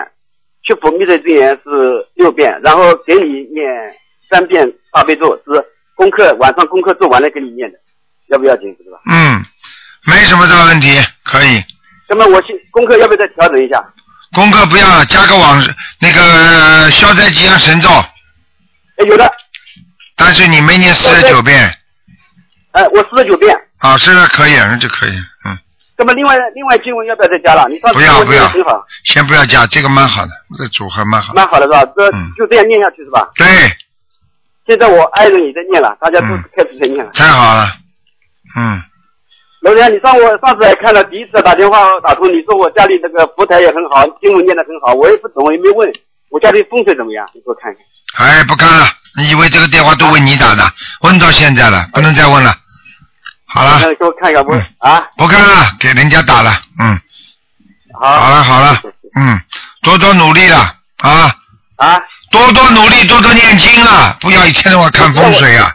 [0.62, 3.64] 去补密的真言是六遍，然后给你念
[4.29, 5.64] 三遍大悲咒是
[5.95, 7.79] 功课晚上功课做完了给你念的，
[8.29, 9.01] 要不要紧是吧？
[9.11, 9.40] 嗯，
[10.07, 10.88] 没什么大问题，
[11.25, 11.64] 可以。
[12.11, 13.83] 那么我现功课要不要再调整一下？
[14.33, 19.31] 功课不要了，加个网那个呃消灾吉祥神咒，哎，有的，
[20.16, 21.77] 但是你没念四十九遍
[22.73, 23.57] 哎，我四十九遍。
[23.79, 25.59] 啊，是的，可以，那就可以，嗯，
[25.97, 27.66] 那么另外另外经文要不要再加了？
[27.69, 31.40] 你上次不要不要先不要加，这个蛮好的，这个组合蛮好的。
[31.40, 31.83] 蛮好的是吧？
[31.97, 33.29] 这嗯就这样念下去是吧？
[33.35, 33.47] 对，
[34.66, 37.11] 现在我爱人也在念了，大家都嗯开始在念了。
[37.12, 37.75] 太好了，
[38.57, 38.83] 嗯，
[39.61, 45.90] 楼阳，你上我上次还看了，第一次打电话打通，你说我家里这个佛台也很好，经文念得很好，我也不懂，也没问，
[46.31, 47.29] 我家里风水怎么样？
[47.35, 48.27] 你给我看看。
[48.27, 50.62] 哎，不看了，你以为这个电话都为你打的？
[51.03, 52.55] 问到现在了，不能再问了。
[53.44, 56.99] 好了，给我看一下，不嗯啊，不看了，给人家打了，嗯，
[58.01, 58.83] 好，好了好了，
[59.16, 59.40] 嗯，
[59.83, 60.57] 多多努力了
[60.99, 61.37] 啊，
[61.77, 65.70] 啊多多努力，多多念经啊，不要一天到晚看风水啊，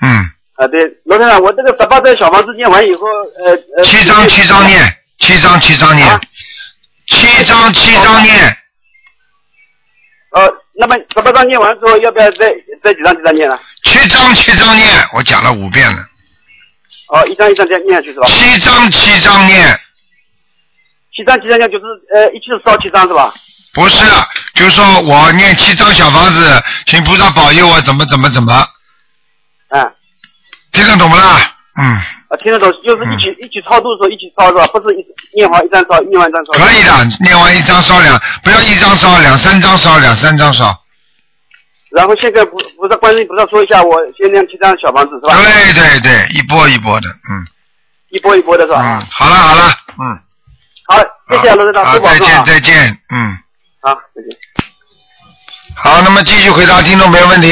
[0.00, 3.06] 嗯，啊，对，罗先生，我这个十八张小房子念完以后，
[3.46, 6.20] 呃呃，七张七张念，七张七张念啊，
[7.08, 8.36] 七张七张念，
[10.32, 12.52] 呃，那么十八张念完之后，要不要再
[12.84, 13.58] 再几张几张念呢？
[13.84, 16.06] 七张七张念，我讲了五遍了，
[17.08, 18.28] 哦，一张一张这样念下去是吧？
[18.28, 19.80] 七张七张念，
[21.16, 23.32] 七张七张念就是呃一起烧七张是吧？
[23.72, 24.04] 不是，
[24.52, 28.52] 就是说我念七张小房子，请菩萨保佑我怎么怎么怎么，
[29.70, 29.94] 嗯，
[30.72, 31.52] 听得懂不啦？
[31.80, 34.66] 嗯，啊，听得懂，就是一起、一起超度的时候一起烧是吧？
[34.68, 35.04] 不是一
[35.34, 36.52] 念完一张烧，念完一张烧。
[36.52, 40.76] 可以的，念完一张烧两，不要一张烧，两三张烧，两三张烧。
[41.92, 45.34] 然后现在不不是观世音菩萨说一下，我先念七张小房子是吧？
[45.42, 47.46] 对对对，一波一波的，嗯
[48.10, 48.80] 一波一波的是吧？
[48.82, 50.18] 嗯，好了好了，嗯，
[50.86, 52.44] 好，谢谢罗队长，再见！
[52.44, 53.38] 再见，嗯。
[53.80, 54.38] 好，再见。
[55.76, 57.48] 好，那么继续回答听众朋友问题。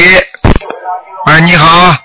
[1.26, 1.96] 喂，你好，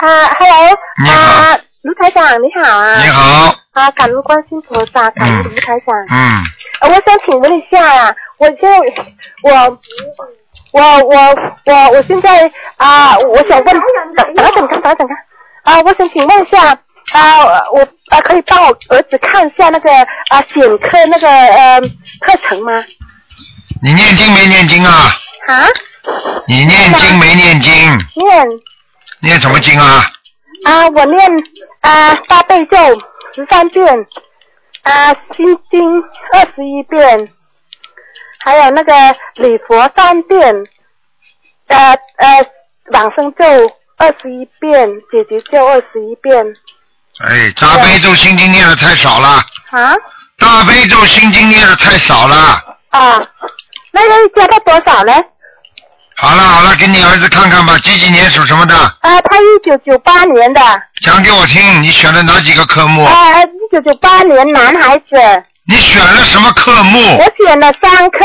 [0.00, 3.02] 啊，Hello，你好啊，卢台长你好啊。
[3.02, 3.08] 你。
[3.08, 5.94] 好，啊，感恩观心菩萨，感恩卢台长。
[6.10, 6.44] 嗯，
[6.80, 8.78] 呃我想请问一下呀、我现在
[9.42, 9.78] 我
[10.72, 11.16] 我我
[11.64, 13.64] 我我现在啊、我想问，
[14.16, 15.16] 等等一等看，等等看
[15.62, 16.78] 啊、我想请问一下
[17.12, 19.90] 啊、我啊、可以帮我儿子看一下那个
[20.28, 22.72] 啊选课那个呃课程吗？
[23.82, 24.92] 你念经没念经啊？
[25.48, 25.66] 啊，
[26.46, 27.72] 你念经没念经？
[28.14, 28.46] 念
[29.20, 30.10] 念什么经啊？
[30.64, 31.30] 啊，我念
[31.80, 32.76] 啊大悲咒
[33.34, 33.86] 十三遍，
[34.82, 37.28] 啊心经二十一遍，
[38.40, 38.92] 还有那个
[39.36, 40.54] 礼佛三遍，
[41.68, 42.46] 呃呃
[42.92, 43.44] 往生咒
[43.96, 46.44] 二十一遍，解结咒二十一遍。
[47.20, 49.28] 哎，大悲咒心经念的太少了，
[49.70, 49.94] 啊
[50.38, 52.36] 大悲咒心经念的太少了。
[52.88, 53.22] 啊，
[53.92, 55.12] 那要加到多少呢？
[56.22, 58.74] 好了好了，给你儿子看看吧，几几年属什么的？
[58.76, 60.60] 啊，他一九九八年的，
[61.00, 63.02] 讲给我听，你选了哪几个科目？
[63.04, 65.16] 啊一九九八年男孩子，
[65.66, 66.98] 你选了什么科目？
[67.16, 68.18] 我选了三科，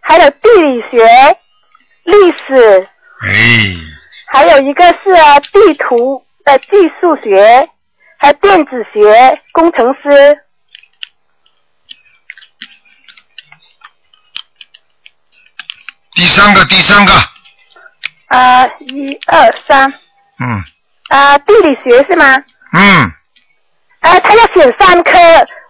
[0.00, 1.06] 还有地理学、
[2.02, 2.88] 历史。
[3.22, 3.76] 哎，
[4.32, 6.66] 还有一个是呃地图呃技
[7.00, 7.68] 术学，
[8.18, 10.38] 还有电子学工程师。
[16.22, 17.12] 第三个第三个，
[18.28, 19.92] 啊、一二三，
[20.38, 20.62] 嗯。
[21.08, 22.24] 啊、地理学是吗？
[22.72, 23.12] 嗯，
[23.98, 25.18] 啊、他要选三科，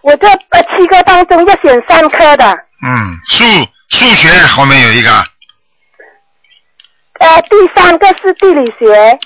[0.03, 2.51] 我这呃七科当中要选三科的。
[2.85, 3.43] 嗯，数
[3.89, 5.09] 数学后面有一个，
[7.19, 9.19] 呃，第三个是地理学，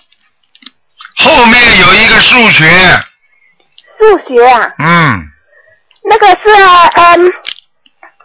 [1.18, 2.66] 后面有一个数学，
[4.00, 5.30] 数学啊，嗯，
[6.06, 7.32] 那个是呃嗯，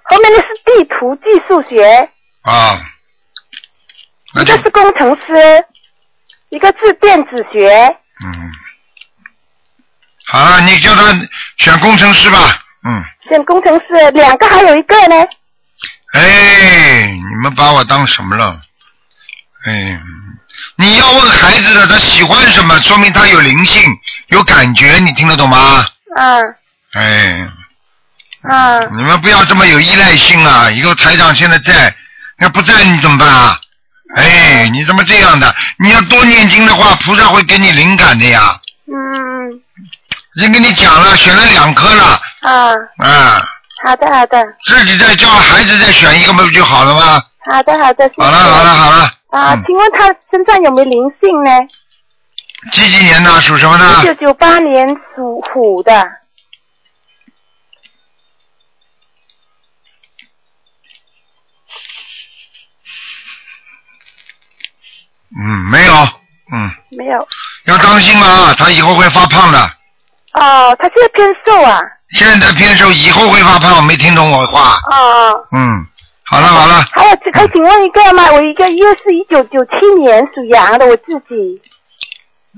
[0.05, 2.09] 后面的是地图技术学，
[2.43, 2.81] 啊，
[4.35, 5.65] 一个是工程师，
[6.51, 7.97] 一个是电子学。
[8.25, 8.53] 嗯，
[10.27, 11.03] 好了，你叫他
[11.59, 15.17] 选工程师吧，嗯，选工程师，两个还有一个呢。
[16.13, 18.61] 哎，你们把我当什么了？
[19.65, 20.01] 哎，
[20.77, 23.83] 你要问孩子的他喜欢什么，说明他有灵性，
[24.29, 25.85] 有感觉，你听得懂吗？
[26.17, 26.55] 嗯
[26.93, 27.49] 哎，
[28.43, 30.71] 嗯你们不要这么有依赖性啊！
[30.71, 31.95] 一个台长现在在，
[32.41, 33.59] 要不在你怎么办啊？
[34.15, 35.55] 哎，你怎么这样的？
[35.79, 38.59] 你要多念经的话，菩萨会给你灵感的呀。
[38.87, 39.61] 嗯
[40.35, 43.43] 人跟你讲了，选了两颗了，啊，啊，
[43.85, 47.23] 好的好的自己再叫孩子再选一个不就好了吗？
[47.51, 48.11] 好的好的。
[48.17, 51.51] 好了好了好了，啊，嗯请问他身上有没有灵性呢？
[52.71, 54.15] 几几年的属什么一九的？
[54.15, 56.09] 九八年属虎的。
[65.41, 65.95] 嗯，没有，
[66.53, 67.27] 嗯，没有。
[67.65, 69.59] 要当心啊，他以后会发胖的。
[70.35, 71.81] 哦，他现在偏瘦啊。
[72.11, 74.79] 现在偏瘦，以后会发胖，没听懂我话？
[74.91, 75.33] 哦。
[75.53, 75.87] 嗯，
[76.25, 78.31] 好了好了，还有，可以请问一个吗？
[78.33, 81.63] 我一个月是一九九七年属羊的，我自己。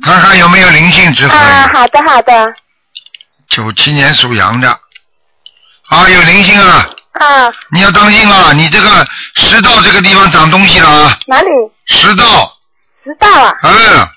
[0.02, 2.54] 看看有没有灵性之啊，好的好的。
[3.48, 4.68] 九七年属羊的，
[5.88, 6.90] 啊，有灵性啊！
[7.12, 8.52] 啊，你要当心啊！
[8.54, 9.06] 你这个
[9.36, 11.18] 食道这个地方长东西了啊！
[11.28, 11.48] 哪里？
[11.86, 12.53] 食道，
[13.04, 13.54] 食道啊。
[13.62, 14.08] 嗯，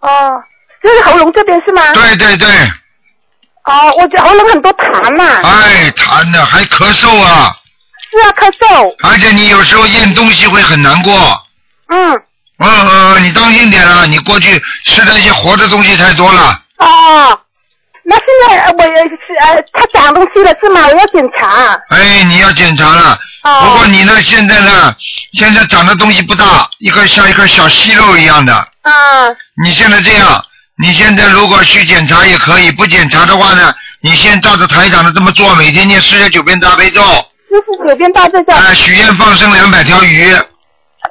[0.00, 0.42] 哦，
[0.82, 1.82] 就是喉咙这边是吗？
[1.92, 2.48] 对对对，
[3.64, 7.54] 哦，我觉得喉咙很多痰呐、哎，痰的还咳嗽啊，
[8.10, 8.94] 是啊，咳嗽。
[9.08, 11.12] 而且你有时候咽东西会很难过。
[11.88, 12.22] 嗯。
[12.60, 14.04] 嗯嗯，嗯你当心点啊！
[14.06, 16.60] 你过去吃的一些活的东西太多了。
[16.78, 17.40] 哦，
[18.10, 20.80] 那现在呃我也是呃，他长东西了是吗？
[20.86, 21.78] 我要检查。
[21.90, 23.18] 哎，你要检查了。
[23.42, 23.60] 哦。
[23.64, 24.94] 不过你呢，现在呢，
[25.34, 28.54] 现在长的东西不大，一个像一个小息肉一样的。
[28.54, 29.28] 啊。
[29.62, 30.42] 你现在这样，
[30.82, 37.02] 你现在如果去检查也可以，不检查的话呢，你先照着台长的这么做，每天念四十九遍大悲咒。
[37.50, 38.54] 四十九遍大悲咒。
[38.54, 40.34] 啊，许愿放生两百条鱼。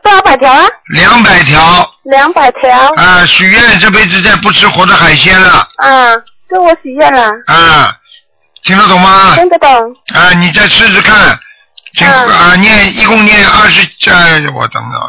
[0.04, 0.66] 多少百条啊？
[0.96, 1.88] 两百条。
[2.06, 2.94] 两百条。
[2.96, 5.68] 啊，许愿这辈子再不吃活的海鲜了。
[5.78, 6.12] 啊，
[6.50, 7.32] 这我许愿了。
[7.48, 7.96] 啊，
[8.64, 9.36] 听得懂吗？
[9.36, 9.70] 听得懂。
[10.14, 11.38] 啊，你再试试看，
[11.94, 15.02] 请啊念一共念二十，呃，我等等，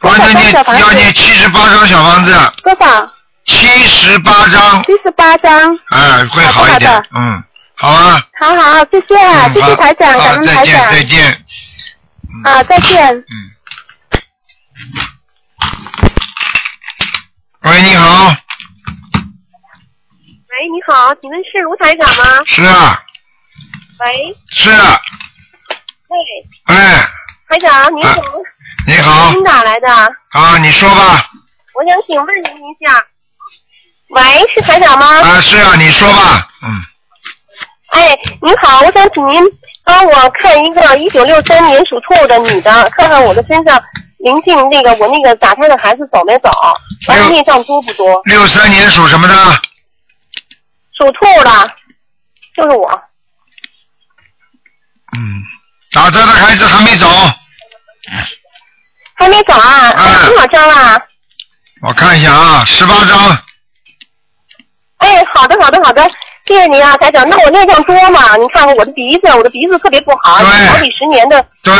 [0.00, 3.12] 帮着念要念七十八张小房子，多少？
[3.46, 5.76] 七十八张，七十八张。
[5.90, 7.42] 啊，会好一点嗯，
[7.76, 10.90] 好啊，好好好，谢谢啊，谢谢台长，好感恩再见。
[10.90, 11.44] 再见。
[12.44, 13.14] 啊，再见。
[13.16, 13.24] 嗯
[17.62, 18.36] 喂，你好，
[20.66, 22.42] 喂，你好，请问是卢台长吗？
[22.44, 23.00] 是啊，
[24.00, 25.00] 喂，是啊，
[26.08, 27.06] 喂，哎，
[27.48, 28.20] 台长您好，
[28.84, 29.88] 你好，您哪来的？
[29.88, 31.24] 啊，你说吧，
[31.72, 33.00] 我想请问您一下。
[34.08, 35.06] 喂，是台长吗？
[35.06, 36.82] 啊，是啊，你说吧，嗯，
[37.90, 39.40] 哎，您好，我想请您
[39.84, 43.80] 帮我看一个一九六三年属兔的女的，看看我的身上
[44.18, 46.50] 临近，那个我那个打胎的孩子走没走，
[47.06, 48.20] 完了孽障多不多？
[48.24, 49.34] 六三年属什么的？
[50.98, 51.74] 属兔的，
[52.56, 53.02] 就是我。
[55.16, 55.42] 嗯，
[55.92, 57.06] 打胎的孩子还没走，
[59.14, 59.90] 还没走啊？
[59.90, 61.00] 哎多少张啊？
[61.82, 63.38] 我看一下啊，十八张，
[64.98, 66.02] 哎，好的，好的，好的，
[66.46, 67.28] 谢谢您啊，台长。
[67.28, 68.36] 那我孽障多嘛？
[68.36, 71.46] 你看看我的鼻子，我的鼻子特别不好，对好几十年的。
[71.62, 71.74] 对，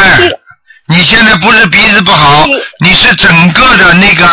[0.89, 2.45] 你现在不是鼻子不好，
[2.81, 4.25] 你是整个的那个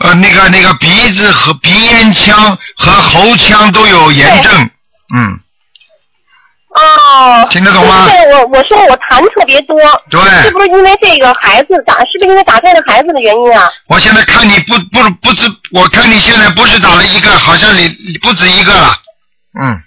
[0.00, 4.70] 呃那个那个鼻子和鼻咽腔和喉腔都有炎症，
[5.14, 5.38] 嗯，
[6.70, 7.46] 哦。
[7.50, 9.76] 听得懂吗对，我我说我痰特别多。
[10.10, 11.94] 对是不是因为这个孩子打？
[12.00, 13.68] 是不是因为打胎的孩子的原因啊？
[13.88, 17.88] 我现在看你不不不止，我看你现在不是打了一个，好像你
[18.22, 18.94] 不止一个了，
[19.60, 19.78] 嗯，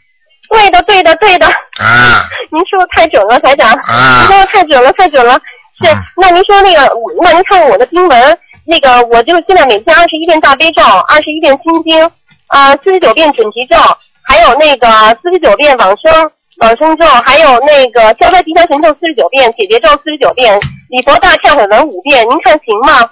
[0.51, 1.47] 对的，对的，对的。
[1.47, 3.71] 啊，您说的太准了，台长。
[3.71, 5.39] 啊您说的太准了，太准了。
[5.83, 12.11] 是，那您说那个，我那您看看我的经文，那个我就现在每天二十一遍大悲咒，二十一遍心经，
[12.47, 13.75] 啊、四十九遍准提咒，
[14.23, 14.87] 还有那个
[15.21, 23.09] 四十九遍往生往生咒，还有那个消灾吉祥神咒四十九遍，解结咒四十九遍，礼佛大忏悔文五遍，您看行吗？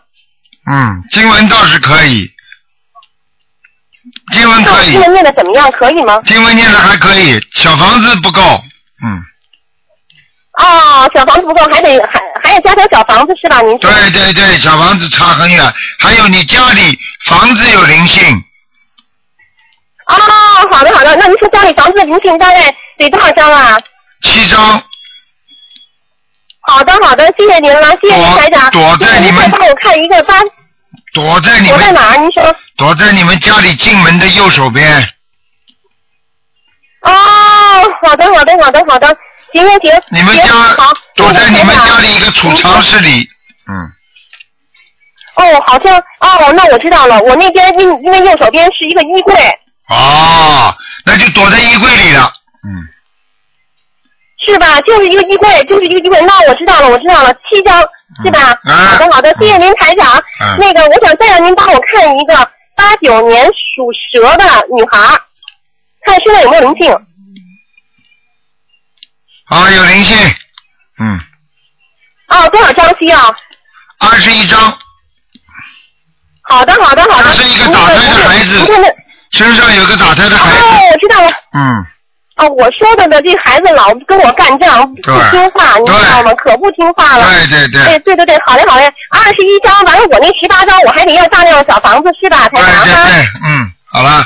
[0.69, 2.29] 嗯，经文倒是可以，
[4.33, 5.71] 经文可以经，文念的怎么样？
[5.71, 6.21] 可以吗？
[6.25, 8.41] 经文念的还可以，小房子不够，
[9.03, 9.19] 嗯，
[10.57, 13.61] 哦，小房子不够，还得还还要加条小房子是吧？
[13.61, 18.43] 您说对对对，小房子差很远，还有你家里房子有灵性，
[20.07, 20.15] 哦，
[20.71, 23.77] 好的好的，那您说家里房子的灵性大概得多少张啊？
[24.23, 24.83] 七张。
[26.61, 28.69] 好的好的，谢谢您了，谢谢您台长。
[28.71, 30.35] 躲在你们帮我看一个八，
[31.13, 32.17] 躲在你们躲在哪儿？
[32.17, 32.55] 您说。
[32.75, 35.01] 躲在你们家里进门的右手边，
[37.01, 37.11] 哦，
[38.03, 39.17] 好的好的好的好的，行
[39.51, 39.79] 行行。
[39.91, 40.45] 行你们家，
[41.15, 42.99] 躲在你们家里一个储藏室。
[42.99, 43.27] 里，
[43.67, 43.91] 嗯，
[45.35, 49.33] 哦，好像哦，那我知道了，我那边因因为右手边是一个衣柜。
[49.89, 50.73] 哦，
[51.05, 52.31] 那就躲在衣柜里了，
[52.63, 52.87] 嗯
[54.45, 54.79] 是吧？
[54.81, 56.19] 就是一个衣柜，就是一个衣柜。
[56.21, 57.81] 那我知道了，我知道了，七张
[58.23, 58.57] 是吧？
[58.65, 60.15] 嗯好的，好的，谢谢您台长。
[60.41, 62.35] 嗯那个，我想再让您帮我看一个
[62.75, 65.19] 八九年属蛇的女孩，
[66.05, 66.95] 看身上有没有灵性。
[69.49, 70.17] 啊，有灵性，
[70.99, 71.19] 嗯，
[72.27, 73.35] 哦，多少张需要？
[73.99, 74.59] 二十一张，
[76.43, 77.31] 好的，好的，好的。
[77.35, 78.95] 这是一个打胎的孩子
[79.31, 81.31] 身上有个打胎的孩子，哦，我知道了。
[81.53, 81.85] 嗯，
[82.37, 86.31] 哦，我说的呢，这孩子老跟我干仗，不听话，你知道吗？
[86.35, 87.25] 可不听话了。
[87.29, 92.61] 对对对哎，对对对，好嘞好嘞，二十一张，完了我那十八张，我还得要大量的小房子是吧，才对？
[92.61, 94.25] 对对，嗯，好了，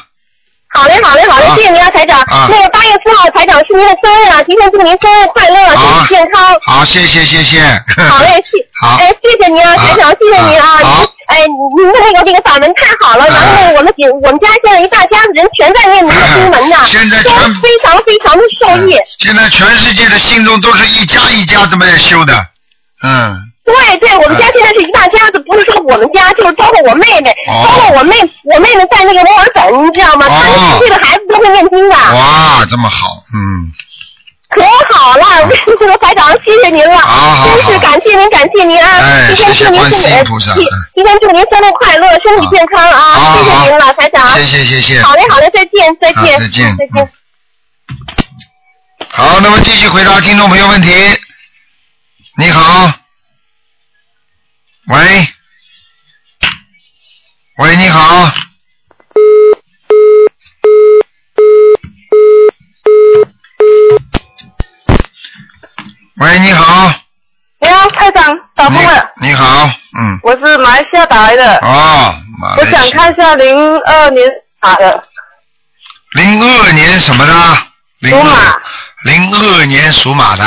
[0.73, 2.19] 好嘞，好嘞，好嘞，谢谢您啊，台长。
[2.21, 6.57] 啊那个八月四号，台长是您的生日啊，提前祝您生日快乐，身体健康。
[6.65, 7.62] 好，谢谢谢谢，
[8.09, 10.77] 好嘞， 谢，好哎，谢谢您啊，台长，谢谢您啊。
[10.79, 17.29] 好哎，您的那个那个法门太好了，然后我们几我们家现在一大家子人全在念您的经文呢， 现在都
[17.62, 18.97] 非常非常的受益。
[19.19, 22.33] 现在全世界的信众都是一家一家这么修的，
[23.03, 30.28] 嗯，对对，我们家现在是一大家子，不是说我们家，就是包括我妹妹，哦包括我妹，我妹妹在那个墨尔本，你知道吗？
[30.28, 31.95] 她们十岁的孩子都会念经的。
[31.95, 33.72] 哇，这么好，嗯，
[34.49, 34.61] 可
[34.93, 35.26] 好了，
[35.80, 36.99] 这个台长，谢谢您了，
[37.45, 38.99] 真是感谢您，感谢您啊！
[38.99, 40.59] 哎提前祝您生日，音菩萨提
[40.93, 43.38] 提前祝您生日快乐，身体健康啊！
[43.38, 44.36] 谢谢您了，台长。
[44.36, 47.09] 谢谢谢谢好嘞，好嘞，再见，再见，再见再见。
[49.09, 50.89] 好，那么继续回答听众朋友问题。
[52.38, 52.91] 你好，
[54.88, 55.27] 喂，
[57.57, 58.29] 喂，你好，
[66.17, 66.93] 喂，你好，
[67.61, 69.67] 你好，台长，打通了，你你好，
[69.97, 72.97] 嗯，我是马来西亚打来的，哦，马我想来西亚。
[72.97, 74.29] 看一下零二年
[74.59, 75.07] 打的。
[76.11, 77.34] 零二年什么的？
[77.99, 78.31] 零属马。
[78.31, 78.61] 二，
[79.05, 80.43] 零二年属马的。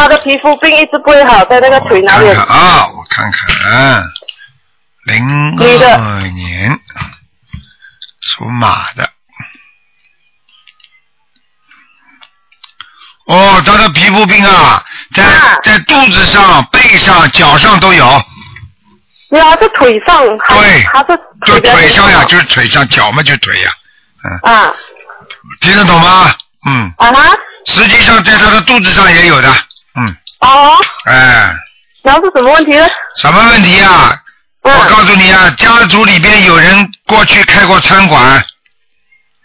[0.00, 2.46] 他的皮肤病一直不会好，在那个腿那里看。
[2.46, 4.02] 看啊，我看看，
[5.04, 6.80] 零二年
[8.22, 9.10] 属马的。
[13.26, 14.82] 哦，他的皮肤病啊，
[15.12, 15.22] 在、
[15.62, 18.24] 在肚子上、背上、脚上都有，
[19.28, 23.70] 没有，是腿上，还对他是就腿上呀，就是腿上，脚嘛就腿呀，
[24.44, 24.72] 啊。
[25.60, 26.34] 听得懂吗？
[26.66, 27.36] 嗯，啊哈，
[27.66, 29.54] 实际上在他的肚子上也有的，
[29.96, 30.76] 嗯，哦，
[31.06, 31.52] 哎，
[32.02, 32.86] 然后是什么问题呢？
[33.16, 34.16] 什么问题啊？
[34.62, 34.72] 嗯。
[34.72, 38.44] 我告诉你啊，家族里边有人过去开过餐馆，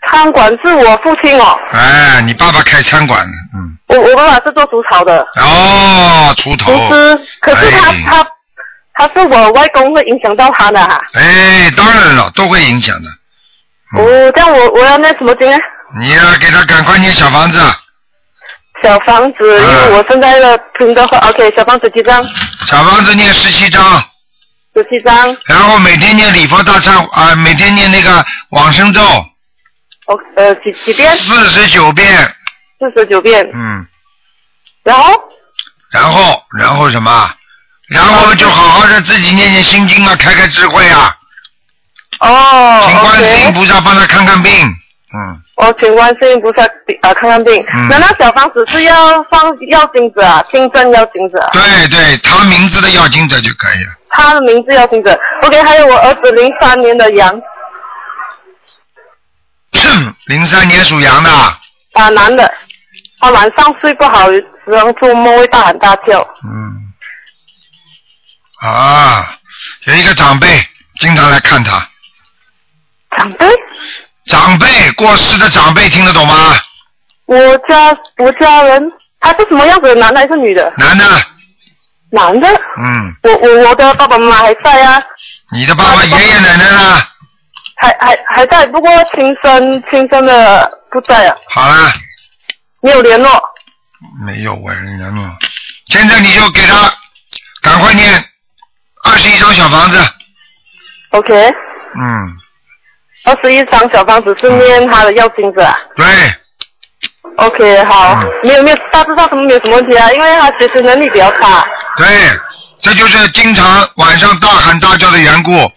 [0.09, 8.03] 餐馆是我父亲哦，哎，你爸爸开餐馆的，嗯，我我爸爸是做煮炒的，哦，出头，厨师，可是他、哎。
[8.05, 8.27] 他
[8.97, 13.09] 他是我外公会影响到他的哈、哎，当然了，都会影响的。
[13.97, 15.57] 哦，这样我我要那什么经呢？
[15.99, 17.59] 你要给他赶快念小房子，
[18.85, 22.23] 小房子，因为我现在的拼的话，OK，小房子几张？
[22.67, 23.81] 小房子念十七张，
[24.75, 25.35] 十七张。
[25.45, 31.17] 然后每天念礼佛大忏啊、每天念那个往生咒哦，呃，几几遍？
[31.17, 32.31] 四十九遍，
[32.77, 33.49] 四十九遍。
[33.55, 33.87] 嗯，
[34.83, 35.19] 然后
[35.89, 37.33] 然后然后什么？
[37.89, 41.15] 然后就好好的自己念念心经啊，开开智慧啊，
[42.19, 44.51] 哦请观世音菩萨帮他看看病，
[45.15, 46.65] 嗯，我，请观世音菩萨
[47.01, 47.55] 啊看看病。
[47.73, 53.91] 嗯那那小房子是要放药精子啊，金针要金子啊，对对，他名字的药精子就可以了。
[54.09, 55.17] 他的名字药精子。
[55.43, 57.33] OK，还有我儿子零三年的羊
[60.27, 61.29] 零三年属羊的，
[61.93, 62.51] 啊，男的，
[63.19, 66.19] 他晚上睡不好，时常做梦会大喊大叫。
[66.43, 66.91] 嗯，
[68.67, 69.37] 啊，
[69.85, 70.47] 有一个长辈
[70.99, 71.87] 经常来看他。
[73.17, 73.45] 长辈？
[74.27, 76.33] 长辈过世的长辈听得懂吗？
[77.25, 79.95] 我家我家人，他是什么样子的？
[79.95, 80.73] 男的还是女的？
[80.77, 81.05] 男的，
[82.11, 82.47] 男的。
[82.77, 85.01] 嗯，我我我的爸爸妈妈还在啊，
[85.51, 87.01] 你的爸爸、爷爷奶奶呢？
[87.77, 91.91] 还还还在，不过亲生亲生的不在啊，好了，
[92.81, 93.29] 没有联络。
[94.25, 95.29] 没有我人家弄。
[95.87, 96.93] 现在你就给他
[97.61, 98.23] 赶快念
[99.03, 99.99] 二十一张小房子
[101.09, 101.33] ，OK，
[101.95, 102.37] 嗯，
[103.25, 105.75] 二十一张小方子是念他的药经子啊。
[105.95, 106.05] 对
[107.37, 111.65] ，OK，好，没有没有，大致上什么没有什么问题啊，因为他学习能力比较差。
[111.97, 112.07] 对，
[112.81, 115.69] 这就是经常晚上大喊大叫的缘故。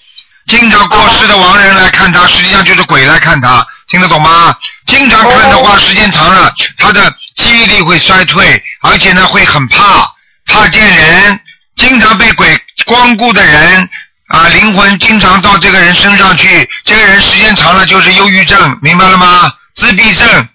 [0.47, 4.55] 经常过世的亡人来看他，实际上就是鬼来看他，听得懂吗？
[4.87, 10.11] 经常看的话，时间长了，他的记忆力会衰退，而且呢会很怕，
[10.47, 11.39] 怕见人，
[11.77, 13.89] 经常被鬼光顾的人
[14.29, 19.53] 啊，灵魂经常到这个人身上去，这个人时间长了就是忧郁症，明白了吗？
[19.75, 20.49] 自闭症，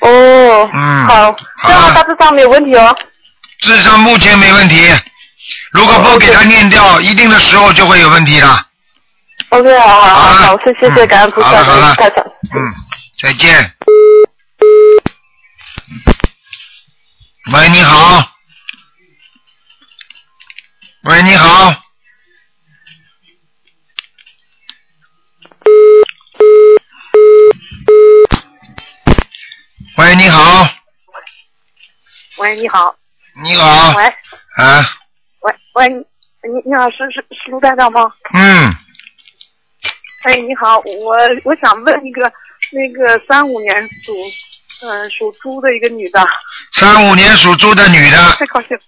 [0.00, 2.96] 哦，嗯，好，这样大致上没有问题哦。
[3.58, 4.88] 智商目前没问题，
[5.72, 8.66] 如果不给他念掉，一定的时候就会有问题了。
[9.48, 12.24] OK，好好好好，谢谢谢感恩菩萨，好了好了感恩。
[12.54, 12.74] 嗯，
[13.20, 13.74] 再见。
[17.52, 18.28] 喂，你好。
[21.04, 21.83] 喂，你好。
[30.14, 30.68] 喂，你好，
[32.38, 32.94] 喂，你好。
[33.42, 34.04] 你好，喂
[34.54, 34.88] 啊，
[35.40, 38.12] 喂喂，你你你好，是是是卢站长吗？
[38.32, 38.72] 嗯，
[40.22, 42.32] 哎，你好，我我想问一个
[42.70, 44.14] 那个三五年属
[44.86, 46.24] 嗯、属猪的一个女的，
[46.74, 48.78] 三五年属猪的女的，太高兴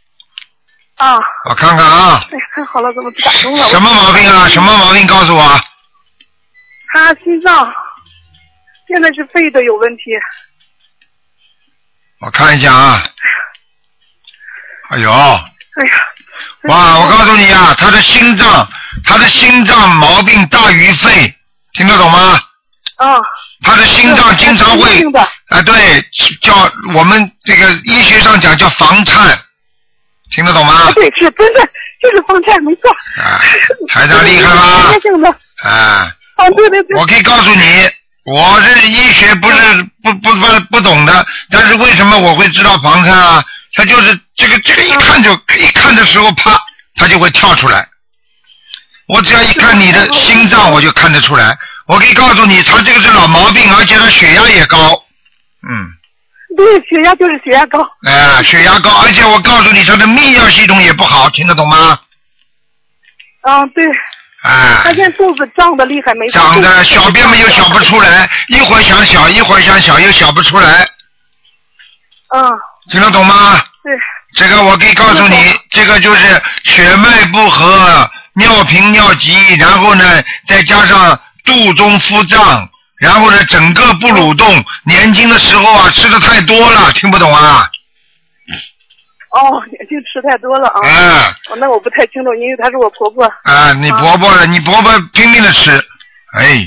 [0.95, 1.19] 啊！
[1.49, 3.67] 我看看啊，哎呀，太好了，怎么打通了？
[3.69, 4.47] 什么毛病啊？
[4.49, 5.05] 什么毛病？
[5.09, 5.43] 告诉我。
[6.93, 7.75] 她心脏
[8.87, 10.03] 现在是肺的有问题，
[12.21, 13.03] 我看一下啊。
[14.91, 15.93] 哎呦，哎呀，
[16.69, 16.99] 哇！
[17.01, 18.69] 我告诉你啊，他的心脏，
[19.05, 21.35] 他的心脏毛病大于肺，
[21.75, 22.41] 听得懂吗？
[22.97, 23.17] 啊。
[23.63, 25.03] 他的心脏经常会
[25.49, 26.03] 啊，对，
[26.43, 29.37] 叫我们这个医学上讲叫房颤，
[30.31, 30.93] 听得懂吗啊？
[30.95, 31.61] 对，是真的
[32.03, 32.91] 就是房颤，没错。
[33.17, 33.41] 啊，
[33.89, 34.93] 台长厉害吧？
[35.01, 35.29] 性的
[35.63, 36.99] 啊，啊，对对对。
[36.99, 37.91] 我可以告诉你，
[38.27, 39.57] 我是医学不是
[40.03, 43.45] 不不不不懂的，但是为什么我会知道房颤啊？
[43.75, 46.59] 他就是这个这个一看就一看的时候，啪，
[46.97, 47.87] 他就会跳出来。
[49.07, 51.57] 我只要一看你的心脏，我就看得出来。
[51.87, 55.05] 我可以告诉你，他这个是老毛病，而且他血压也高，
[55.69, 55.93] 嗯，
[56.57, 57.87] 对，血压就是血压高。
[58.09, 62.01] 哎、血压高，而且我告诉你，他的泌尿系统也不好，听得懂吗？
[63.43, 63.85] 啊，对。
[64.47, 66.41] 哎、她现在肚子胀的厉害，没错。
[66.41, 70.89] 长的小便嘛又小不出来，一会儿想小，一会儿想小，又小不出来，
[72.35, 72.51] 嗯，
[72.91, 73.61] 听得懂吗？
[73.83, 73.93] 对。
[74.35, 75.37] 这个我可以告诉你，
[75.71, 82.69] 这个就是血脉不和，尿频尿急，然后呢再加上肚中腹胀，
[82.99, 87.69] 然后呢整个不蠕动，年轻的时候啊吃的太多了，听不懂啊？
[89.37, 90.81] 哦，年轻吃太多了啊。
[90.83, 91.53] 嗯。
[91.53, 93.25] 哦，那我不太清楚，因为她是我婆婆。
[93.45, 95.71] 啊，你婆婆了，你婆婆拼命的吃，
[96.39, 96.67] 哎，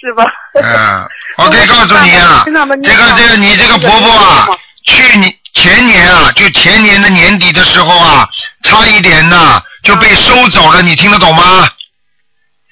[0.00, 0.24] 是吧？
[0.54, 1.08] 嗯，
[1.44, 4.48] 我可以告诉你啊，这个这个你这个婆婆啊，
[4.86, 8.28] 去年前年啊，就前年的年底的时候啊，
[8.62, 11.68] 差一点呐就被收走了，你听得懂吗？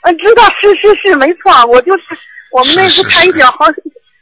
[0.03, 2.05] 嗯，知道是是是，没错，我就是
[2.53, 3.67] 我们那次差一点，好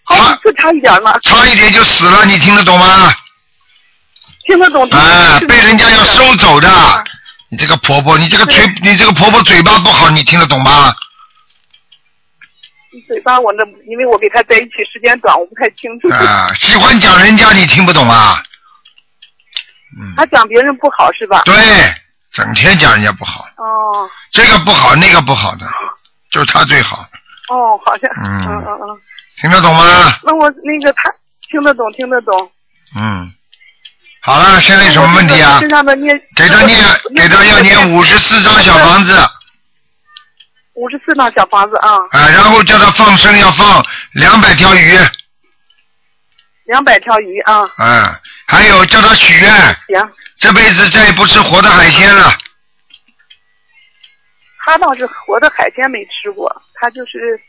[0.05, 1.17] 好几次差一点嘛。
[1.23, 3.13] 差一点就死了，你听得懂吗？
[4.49, 4.89] 听得懂。
[4.91, 6.69] 哎，被人家要收走的，
[7.51, 10.93] 你这个婆婆，你这个嘴，你这个婆婆嘴巴不好，你听得懂吗？
[13.07, 16.09] 嘴巴我那，因为我跟他在一起时间短，我不太清楚。
[16.09, 18.43] 啊，喜欢讲人家，你听不懂啊？
[20.01, 21.43] 嗯他讲别人不好是吧？
[21.45, 21.55] 对，
[22.33, 25.67] 整天讲人家不好，哦这个不好，那个不好的，
[26.31, 27.07] 就是他最好，
[27.51, 29.01] 哦，好像嗯嗯嗯嗯。
[29.41, 29.85] 听得懂吗？
[30.25, 31.13] 那我那个他
[31.51, 32.51] 听得懂，听得懂。
[32.97, 33.33] 嗯，
[34.21, 35.59] 好了，现在有什么问题啊？
[35.61, 36.79] 身上的念给他念，
[37.17, 39.17] 给他要念五十四张小房子，
[40.75, 44.99] 五十四张小房子啊，啊，然后叫他放生要放两百条鱼，
[46.65, 47.63] 两百条鱼啊。
[47.79, 49.51] 嗯，还有叫他许愿，
[49.87, 52.31] 行，这辈子再也不吃活的海鲜了。
[54.65, 57.41] 他倒是活的海鲜没吃过，他就是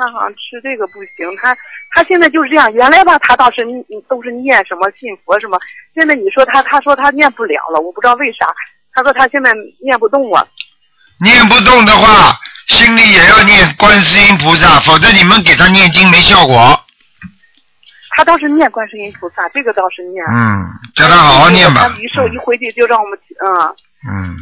[0.00, 1.54] 他好像吃这个不行，他
[1.94, 2.72] 他现在就是这样。
[2.72, 3.60] 原来吧，他倒是
[4.08, 5.58] 都是念什么信佛什么，
[5.94, 8.46] 现在你说他他说他念不了了，我不知道为啥。
[8.94, 9.52] 他说他现在
[9.84, 10.48] 念不动了。
[11.20, 12.32] 念不动的话，
[12.68, 16.80] 心里也要念观世音菩萨，否则你们给他念经没效果。
[18.16, 20.24] 他倒是念观世音菩萨，这个倒是念。
[20.32, 21.98] 嗯，叫他好好念吧他。
[22.00, 23.52] 一受一回去就让我们嗯，
[24.08, 24.36] 嗯，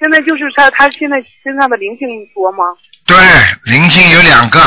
[0.00, 2.64] 现在就是他他现在身上的灵性多吗？
[3.06, 3.16] 对，
[3.70, 4.58] 灵性有两个，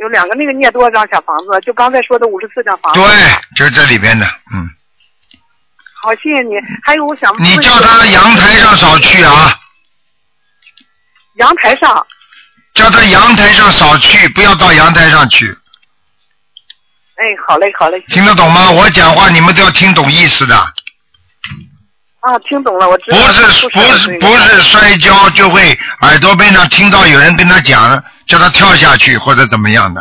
[0.00, 1.60] 有两个，那个念多少张小房子？
[1.64, 3.00] 就刚才说的五十四张房子。
[3.00, 3.08] 对，
[3.56, 4.24] 就是这里边的，
[4.54, 4.68] 嗯，
[6.02, 6.54] 好，谢谢你。
[6.84, 9.58] 还有，我想问你叫他阳台上少去啊，
[11.36, 12.06] 阳台上
[12.74, 15.46] 叫他阳台上少去，不要到阳台上去，
[17.16, 18.00] 哎，好嘞，好嘞。
[18.08, 18.70] 听得懂吗？
[18.70, 23.32] 我讲话你们都要听懂意思的，啊，听懂了，我知道不。
[23.32, 30.00] 是不是不是摔跤就会耳朵边上听到有人跟他讲，叫他跳下去或者怎么样的，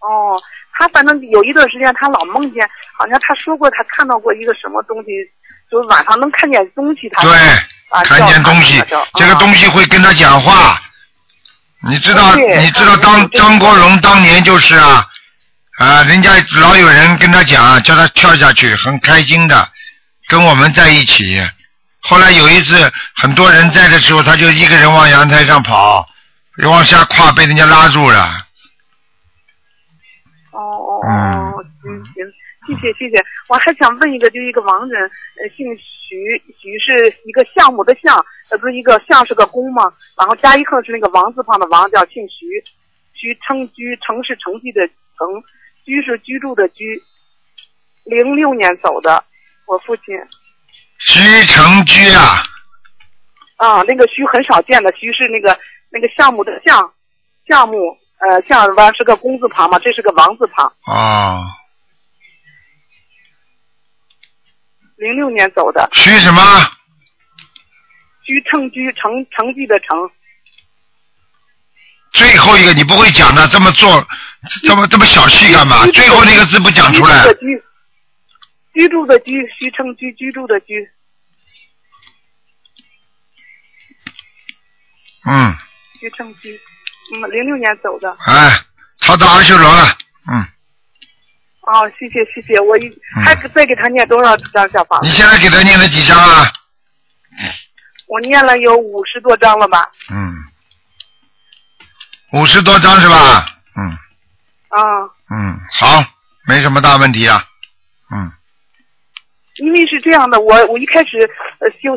[0.00, 0.36] 哦，
[0.76, 5.08] 他反正有一段时间，他老梦见，好像他说过他看到过一个什么东西，
[5.70, 7.22] 就是晚上能看见东西他。
[7.22, 7.32] 对
[7.88, 8.82] 啊，看见东西
[9.14, 10.78] 这个东西会跟他讲话。
[11.88, 15.06] 你知道，你知道当张国荣当年就是啊，
[15.78, 19.68] 啊，人家老有人跟他讲，叫他跳下去，很开心的，
[20.26, 21.40] 跟我们在一起。
[22.00, 26.04] 后来有一次，很多人在的时候，他就一个人往阳台上跑，
[26.64, 28.36] 往下跨，被人家拉住了。
[30.52, 32.32] 哦哦嗯哦，行行，
[32.66, 33.22] 谢谢谢谢。
[33.48, 39.92] 我还想问一个，就一个亡人，呃，姓徐，徐是一个项目的项，呃，不是一个项是个工吗？
[40.16, 42.64] 然后加一横是那个王字旁的王，叫姓徐。
[43.12, 45.26] 徐称居，城是成绩的城，
[45.84, 47.02] 居是居住的居。
[48.04, 49.24] 零六年走的，
[49.66, 50.04] 我父亲。
[50.98, 52.42] 徐成居啊，
[53.56, 55.58] 啊，那个徐很少见的，徐是那个
[55.96, 56.92] 那个项目的项，
[57.48, 60.70] 项目呃项完是个工字旁嘛，这是个王字旁。
[60.84, 61.42] 哦，
[64.96, 65.88] 零六年走的。
[65.94, 66.42] 徐什么？
[68.24, 70.10] 居称居成成绩的成。
[72.12, 74.06] 最后一个你不会讲的，这么做，
[74.64, 75.86] 这么这么小气干嘛？
[75.86, 77.24] 最后那个字不讲出来。
[78.74, 79.70] 居住的居，居
[80.32, 80.90] 住的居。
[85.28, 85.52] 嗯，
[85.96, 86.58] 居称居，
[87.14, 88.10] 嗯，零六年走的。
[88.26, 88.60] 哎，
[89.00, 89.96] 他到阿修罗了，
[90.30, 90.42] 嗯，
[91.62, 92.90] 哦，谢谢谢谢，我一
[93.24, 95.08] 还再给他念多少张小房子？
[95.08, 96.52] 你现在给他念了几张啊？
[98.08, 99.90] 我念了有五十多张了吧？
[100.10, 100.34] 嗯，
[102.32, 103.46] 五十多张是吧？
[103.76, 103.90] 嗯
[104.70, 104.80] 啊，
[105.30, 106.04] 嗯，好，
[106.46, 107.42] 没什么大问题啊，
[108.10, 108.30] 嗯，
[109.56, 111.18] 因为是这样的，我我一开始
[111.58, 111.92] 呃修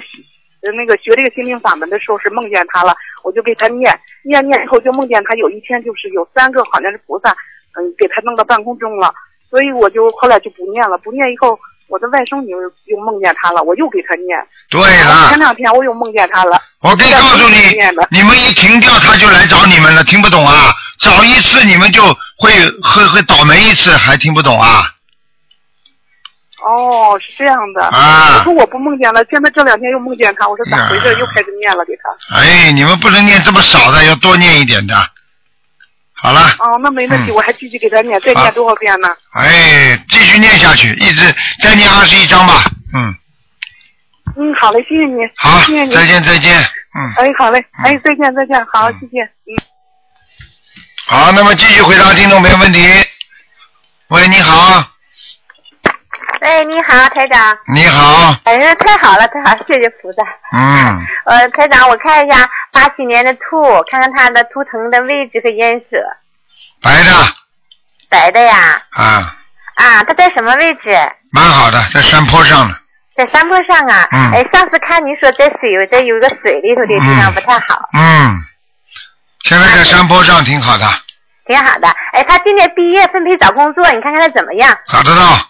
[0.61, 7.31] 呃那个学这个心灵法门的时候是梦见他了，我就给他念念念以后就梦见他有一天就是有三个好像是菩萨，
[7.77, 9.13] 嗯，给他弄到半空中了，
[9.49, 14.37] 所以我就后来就不念了，不念以后我的外甥女儿又梦见他了，我又给他念。
[14.69, 16.61] 对了前两天我又梦见他了。
[16.81, 17.55] 我可以告诉你，
[18.09, 20.71] 你们一停掉他就来找你们了，听不懂啊？
[20.99, 22.03] 找一次你们就
[22.37, 22.51] 会
[22.81, 24.83] 会会倒霉一次，还听不懂啊？
[26.63, 27.83] 哦，是这样的。
[27.83, 31.17] 啊我说我不梦见了，现在这两天又梦见他，我说咋回事？
[31.19, 32.37] 又开始念了给他。
[32.37, 34.95] 哎，你们不能念这么少的，要多念一点的。
[36.21, 39.07] 好了，哦，那没问题，嗯我还继续给他念，再念多少遍呢？
[39.33, 42.65] 哎，继续念下去，一直再念二十一章吧。
[42.93, 43.15] 嗯，
[44.35, 45.15] 嗯，好嘞，谢谢你。
[45.37, 45.91] 好谢谢，你。
[45.95, 46.53] 再见再见。
[46.59, 49.23] 嗯，哎，好嘞，哎，再见再见，好，谢谢。
[49.23, 49.55] 嗯。
[51.07, 52.79] 好，那么继续回答听众朋友问题。
[54.09, 54.83] 喂，你好，
[56.41, 57.57] 喂，你好，台长。
[57.73, 60.23] 你好，哎呀，太好了，太好，谢谢菩萨。
[60.53, 65.97] 嗯，呃，台长，我看一下八七年的兔，看看它的图腾的位置和颜色。
[66.81, 67.11] 白的
[68.09, 69.35] 白的呀，啊，
[69.75, 70.89] 啊，它在什么位置？
[71.31, 72.75] 蛮好的，在山坡上呢。
[73.15, 74.07] 在山坡上啊。
[74.11, 78.37] 嗯哎，上次看你说在水，在有一个水里头的地方不太好，嗯，
[79.43, 80.85] 现在在山坡上挺好的，
[81.45, 81.89] 挺好的。
[82.13, 84.73] 哎，他今年毕业分配找工作，你看看他怎么样？
[84.87, 85.45] 找得到。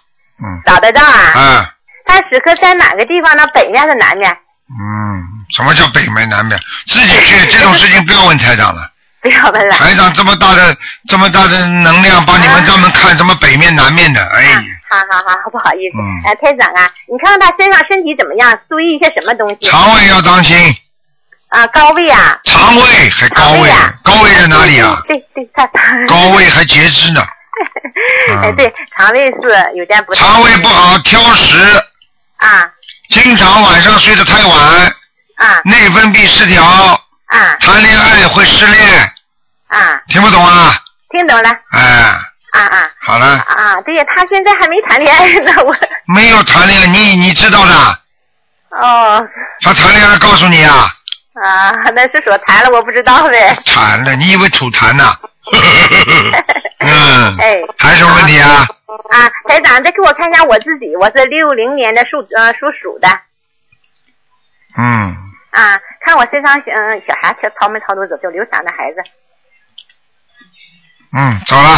[0.65, 1.33] 找得到啊？
[1.35, 1.65] 嗯，
[2.05, 3.45] 他死磕在哪个地方呢？
[3.53, 4.31] 北面还是南面？
[4.69, 5.23] 嗯，
[5.55, 6.59] 什么叫北面南面？
[6.87, 8.89] 自己去， 这种事情不要问台长了。
[9.21, 9.75] 不要问了。
[9.75, 10.75] 台长这么大的
[11.09, 14.53] 这么大的能量，帮你们专门看什么北面南面的，哎，
[14.89, 15.97] 好好好，不好意思。
[15.99, 18.57] 嗯呃，台长啊，你看看他身上身体怎么样？
[18.69, 19.69] 注意一些什么东西？
[19.69, 20.55] 肠胃要当心，
[21.49, 22.39] 啊，高位啊。
[22.45, 25.01] 肠胃还高位啊，高位在哪里啊？
[25.05, 25.67] 对对，他
[26.07, 27.21] 高位还截肢呢，
[28.41, 30.19] 哎，对，肠胃是有点不太。
[30.19, 31.57] 肠胃不好，挑食，
[32.37, 32.69] 啊
[33.09, 34.57] 经常晚上睡得太晚，
[35.37, 39.13] 啊内分泌失调，啊谈恋爱会失恋，
[39.67, 40.75] 啊，听不懂啊？
[41.09, 41.81] 听懂了哎，
[42.53, 43.81] 啊啊好了，啊！
[43.83, 47.99] 对呀，他现在还没谈恋爱呢，我没有谈恋爱，你你知道的，
[48.79, 49.27] 哦
[49.61, 50.93] 他谈恋爱告诉你啊，
[51.43, 53.57] 啊，那是说谈了，我不知道呗。
[53.65, 55.17] 谈了，你以为吐痰呢？
[56.79, 58.65] 嗯，哎，还有什么问题啊？
[59.11, 63.07] 啊，台长，再给我看一下我自己，我是六零年的属呃属鼠的
[64.77, 65.13] 嗯，
[65.51, 69.01] 啊，看我身上嗯小孩儿超没超度走，就流产的孩子
[71.11, 71.77] 嗯，走了，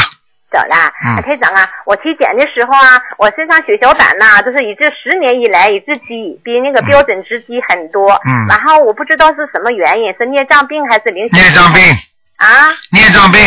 [0.52, 0.76] 走了。
[1.04, 8.12] 嗯啊台长啊，我体检的时候啊，我身上血小板呐、就是一直十年以来一直低，比那个标准值低很多。
[8.26, 11.42] 嗯然后我不知道是什么原因，是孽障病还是灵性？
[11.42, 11.82] 孽障病，
[12.42, 12.74] 啊？
[12.90, 13.40] 孽障病，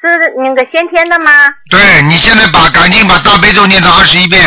[0.00, 1.30] 是那个先天的吗？
[1.70, 4.42] 对你现在把赶紧把大悲咒念到二十一遍，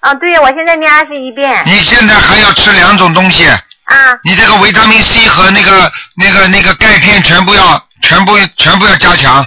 [0.00, 1.62] 啊，对，我现在念二十一遍。
[1.66, 3.60] 你现在还要吃两种东西，啊
[4.24, 9.46] 你这个维他命 C 和那个那个那个钙片全部要全部全部要加强，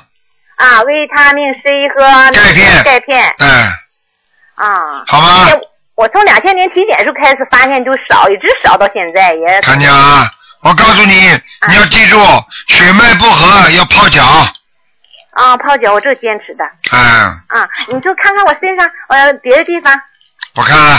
[0.58, 3.50] 啊，维他命 C 和那个钙片钙片嗯，
[4.56, 5.04] 啊。
[5.08, 5.60] 好吗哎
[5.96, 9.62] 我从两千年体检时候开始发现就少，一直少到现在也。
[9.62, 10.28] 看见啊？
[10.64, 11.14] 我告诉你，
[11.68, 12.18] 你要记住，
[12.68, 14.24] 血脉不和要泡脚，
[15.32, 16.64] 啊，泡脚我这坚持的。
[16.92, 17.00] 嗯，
[17.48, 19.94] 啊，你就看看我身上呃别的地方。
[20.56, 20.96] 我看了，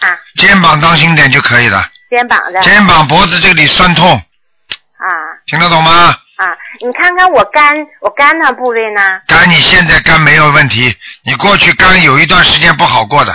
[0.00, 2.60] 啊，肩膀当心点就可以了，肩膀的。
[2.62, 5.06] 肩膀脖子这里酸痛，啊。
[5.46, 6.14] 听得懂吗？
[6.36, 9.20] 啊，你看看我肝我肝那部位呢？
[9.26, 13.32] 肝你现在肝没有问题，你过去肝有一段时间不好过的，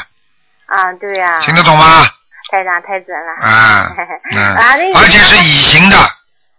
[0.67, 2.07] 啊，对呀、听得懂吗？
[2.49, 3.91] 台长太准了啊，
[4.31, 5.97] 嗯，啊， 而且是乙型的，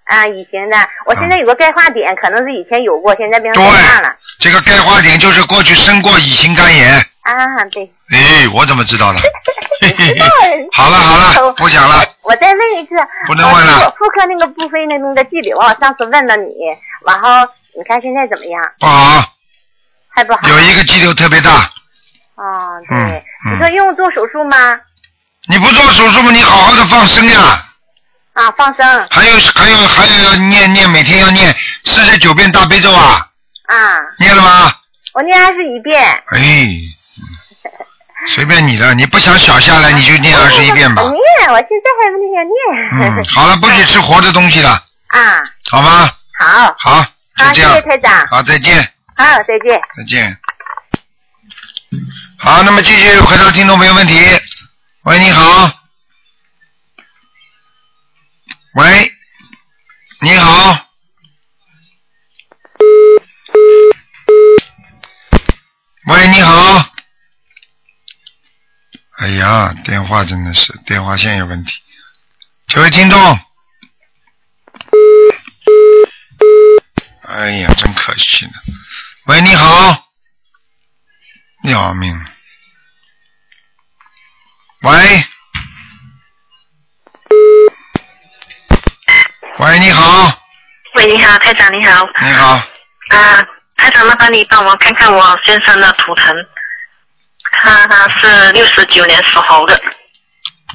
[0.07, 0.76] 啊乙型的，
[1.07, 6.95] 我现在有个钙化点，可能是以前有过，现在变成对钙化了这个钙化点就是过去生过乙型肝炎。
[7.22, 7.35] 啊，
[7.72, 7.91] 对。
[8.12, 9.18] 哎，我怎么知道的？
[9.80, 10.26] 嘿嘿知道
[10.72, 11.16] 好了好
[11.47, 12.03] 了，不讲了。
[12.22, 12.95] 我再问一次，
[13.26, 16.53] 不能问了呃妇科那个部分那那个肌瘤啊，上次问了你，
[17.07, 18.62] 然后你看现在怎么样？
[18.78, 19.24] 不好，
[20.09, 20.49] 还不好？
[20.49, 21.51] 有一个肌瘤特别大，
[22.37, 22.97] 哦，对，
[23.47, 24.78] 嗯你说嗯，用做手术吗？
[25.49, 26.30] 你不做手术吗？
[26.32, 27.61] 你好好的放生呀。
[28.32, 33.26] 啊，放生还有还有还有要念念，每天要念四十九遍大悲咒啊，
[33.66, 33.76] 啊，
[34.18, 34.72] 念了吗？
[35.12, 36.03] 我念二十一遍。
[36.03, 36.80] 哎，嗯
[38.28, 41.11] 随便你的，你不想小下来你就念二十一遍吧我。
[41.11, 42.18] 念，我现在还没
[43.05, 43.22] 念。
[43.22, 44.70] 嗯，好了，不许吃活的东西了，
[45.09, 46.11] 啊，好吗？
[46.40, 47.05] 好，好，
[47.36, 47.82] 就这样谢。
[47.82, 48.26] 台长。
[48.28, 48.76] 好，再见。
[49.14, 49.80] 好，再见。
[49.95, 50.38] 再见。
[52.38, 54.18] 好，那么继续回答听众朋友问题。
[55.05, 55.70] 喂，你好。
[58.72, 59.12] 喂，
[60.22, 60.88] 你好。
[66.07, 66.90] 喂，你好。
[69.18, 71.82] 哎呀，电话真的是电话线有问题。
[72.66, 73.38] 这位听众，
[77.28, 78.52] 哎呀，真可惜呢。
[79.26, 80.09] 喂，你好。
[81.64, 82.34] 要命！
[84.85, 85.24] 喂，
[89.59, 90.39] 喂，你好，
[90.97, 92.07] 喂，你好，台长，你好。
[92.20, 92.49] 你好，
[93.09, 93.47] 啊，
[93.78, 96.37] 台长，麻烦你帮我看看我先生的图腾。
[97.62, 99.80] 他他是六十九年属猴的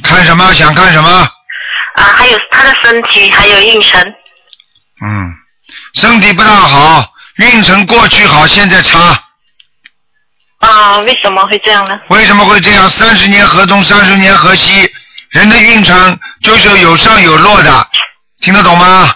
[0.02, 0.52] 看什么？
[0.56, 1.10] 想看什么？
[1.94, 4.02] 啊，还有他的身体还有运程
[5.06, 5.32] 嗯，
[5.94, 9.24] 身体不大好，运程过去好，现在差。
[10.60, 12.00] 啊，为什么会这样呢？
[12.10, 12.90] 为什么会这样？
[12.90, 14.92] 三十年河东，三十年河西，
[15.30, 17.88] 人的运程就是有上有落的，
[18.42, 19.14] 听得懂吗？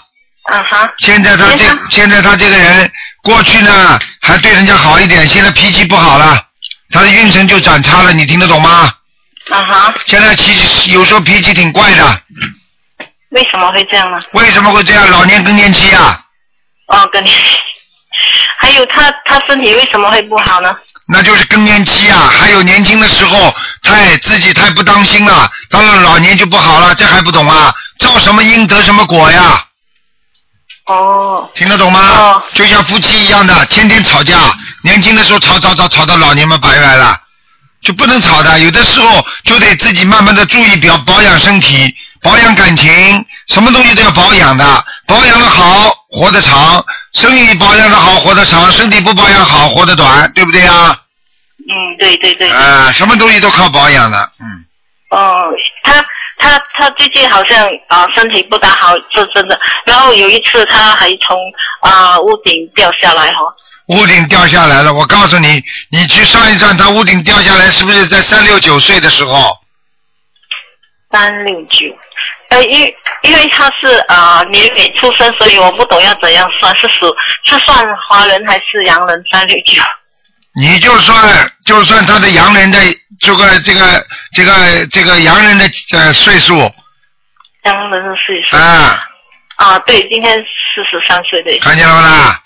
[0.52, 0.90] 啊哈。
[1.00, 2.92] 现在他这现在他这个人，
[3.24, 6.42] 过去呢还对人家好一点，现在脾气不好了，
[6.92, 8.94] 他的运程就转差了，你听得懂吗？
[9.50, 9.94] 啊哈。
[10.06, 12.22] 现在其实有时候脾气挺怪的，
[13.32, 14.22] 为什么会这样呢？
[14.32, 15.10] 为什么会这样？
[15.10, 16.22] 老年更年期啊，
[16.88, 17.30] 哦，跟你，
[18.60, 20.74] 还有他他身体为什么会不好呢？
[21.08, 27.74] 那就是更年期啊，还有年轻的时候太自己太不当心了，到了老年就不好了，这还不懂啊？
[28.00, 29.66] 造什么因得什么果呀？
[30.88, 31.50] 哦。
[31.54, 32.42] 听得懂吗？
[32.54, 34.38] 就像夫妻一样的，天天吵架，
[34.82, 37.18] 年轻的时候吵吵吵吵到老年嘛白来了，
[37.82, 38.58] 就不能吵的。
[38.60, 46.84] 有的时候就得自己慢慢的注意表保养身体，保养感情，什么东西都要保养的，保养的好活得长，
[47.14, 51.00] 身体保养的好活得长，身体不保养好活得短，对不对呀？
[51.60, 52.50] 嗯，对对对。
[52.50, 54.66] 啊，什么东西都靠保养的，嗯。
[55.12, 55.46] 哦，
[55.84, 56.04] 他
[56.40, 59.60] 他他最近好像啊、身体不大好，是真的。
[59.86, 61.38] 然后有一次他还从
[61.82, 63.40] 啊、屋顶掉下来哈、
[63.90, 69.56] 屋顶掉下来了，我告诉你，你去算一算，他屋顶掉下来是不是在三六九岁的时候？
[71.12, 71.86] 三六九，
[72.50, 72.94] 呃，因
[73.24, 77.16] 因为他是啊、年尾出生，所以我不懂要怎样算，是属
[77.46, 79.24] 是算华人还是洋人？
[79.32, 79.82] 三六九。
[80.56, 82.78] 你就算就算他的洋人的
[83.20, 86.72] 这个这个这个这个洋人的呃岁数
[87.64, 88.56] 洋人的岁数。
[88.56, 89.04] 啊，
[89.56, 91.58] 啊，对，今天四十三岁的。
[91.60, 92.42] 看见了不啦？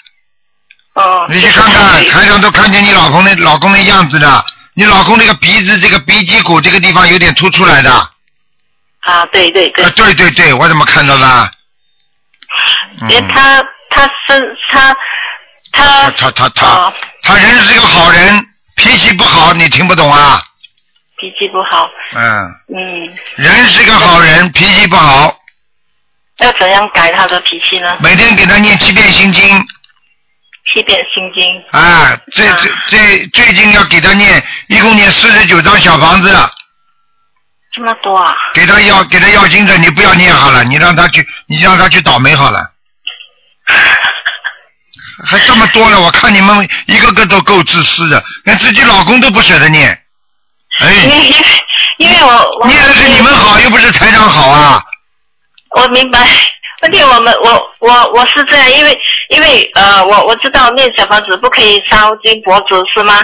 [0.94, 1.26] 哦。
[1.28, 8.10] 你去看看，台上都看见你老公的老公的样子的，你老公这个鼻子这个鼻脊骨这个地方有点凸出来的。
[9.08, 9.86] 啊，对对对。
[9.86, 11.52] 啊，对对对，我怎么看到的？
[13.10, 14.96] 因为他他是他
[15.72, 18.46] 他他他他他人是个好人，
[18.76, 20.42] 脾气不好，你听不懂啊？
[21.20, 25.36] 脾气不好，嗯，嗯，人是个好人，脾气不好，
[26.40, 27.98] 要怎样改他的脾气呢？
[28.02, 29.68] 每天给他念七遍心经。
[30.74, 31.64] 七遍心经。
[31.72, 36.30] 啊，最最最最近要给他念，一共念四十九张小房子，
[37.78, 38.36] 这么多啊？
[38.56, 42.72] 给他要给他要金子，你不要念好了，你让他去，你让他去倒霉好了。
[45.24, 49.90] 还这么多了，我看你们一个个都够自私的，连自己老公都不舍得念。
[50.80, 51.36] 哎，因为
[51.98, 54.84] 因为我我念的是你们好，又不是台长好啊。
[55.76, 56.28] 我明白，
[56.82, 58.98] 问题我们我我我是这样，因为
[59.30, 63.24] 因为呃我我知道念小房子不可以烧金箔纸是吗？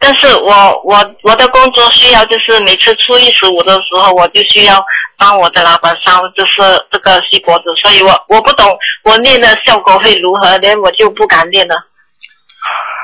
[0.00, 4.82] 但是我我我的工作需要就是每次初一十五的时候，我就需要
[5.16, 6.54] 帮我的老板烧就是
[6.90, 11.74] 这个锡箔纸，所以我我不懂我念的效果会如何，连我就不敢念了。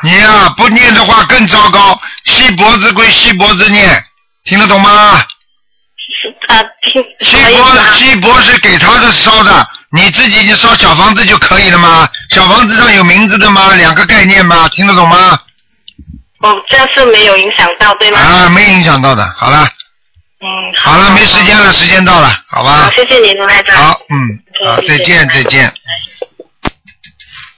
[0.05, 4.05] 你呀、不念的话更糟糕，锡箔子归锡箔子念，
[4.45, 4.91] 听得懂吗？
[6.47, 12.09] 啊，听锡箔锡箔是给他的烧的，你自己就烧小房子就可以了吗？
[12.31, 13.75] 小房子上有名字的吗？
[13.75, 14.69] 两个概念吗？
[14.69, 15.37] 听得懂吗？
[16.45, 18.19] 哦，这样是没有影响到对吗？
[18.19, 19.25] 啊，没影响到的。
[19.35, 19.67] 好了，
[20.41, 22.91] 嗯，好了，没时间了，时间到了，好吧好，？
[22.91, 23.77] 谢谢您，卢台长。
[23.77, 25.73] 好，嗯，好，再见，再见。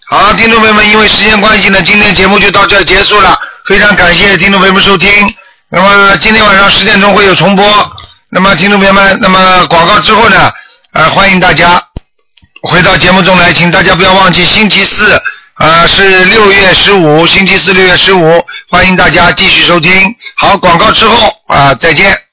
[0.09, 3.37] 好，听众朋友们，因为时间关系呢，今天节目就到这儿结束了。
[3.66, 5.11] 非常感谢听众朋友们收听。
[5.68, 7.93] 那么今天晚上十点钟会有重播。
[8.28, 10.53] 那么听众朋友们，那么广告之后呢，
[10.93, 11.82] 呃，欢迎大家
[12.62, 15.20] 回到节目中来，请大家不要忘记星期四，
[15.59, 20.15] 呃，是六月十五，星期四六月十五，欢迎大家继续收听。
[20.37, 22.17] 好，广告之后啊、再见。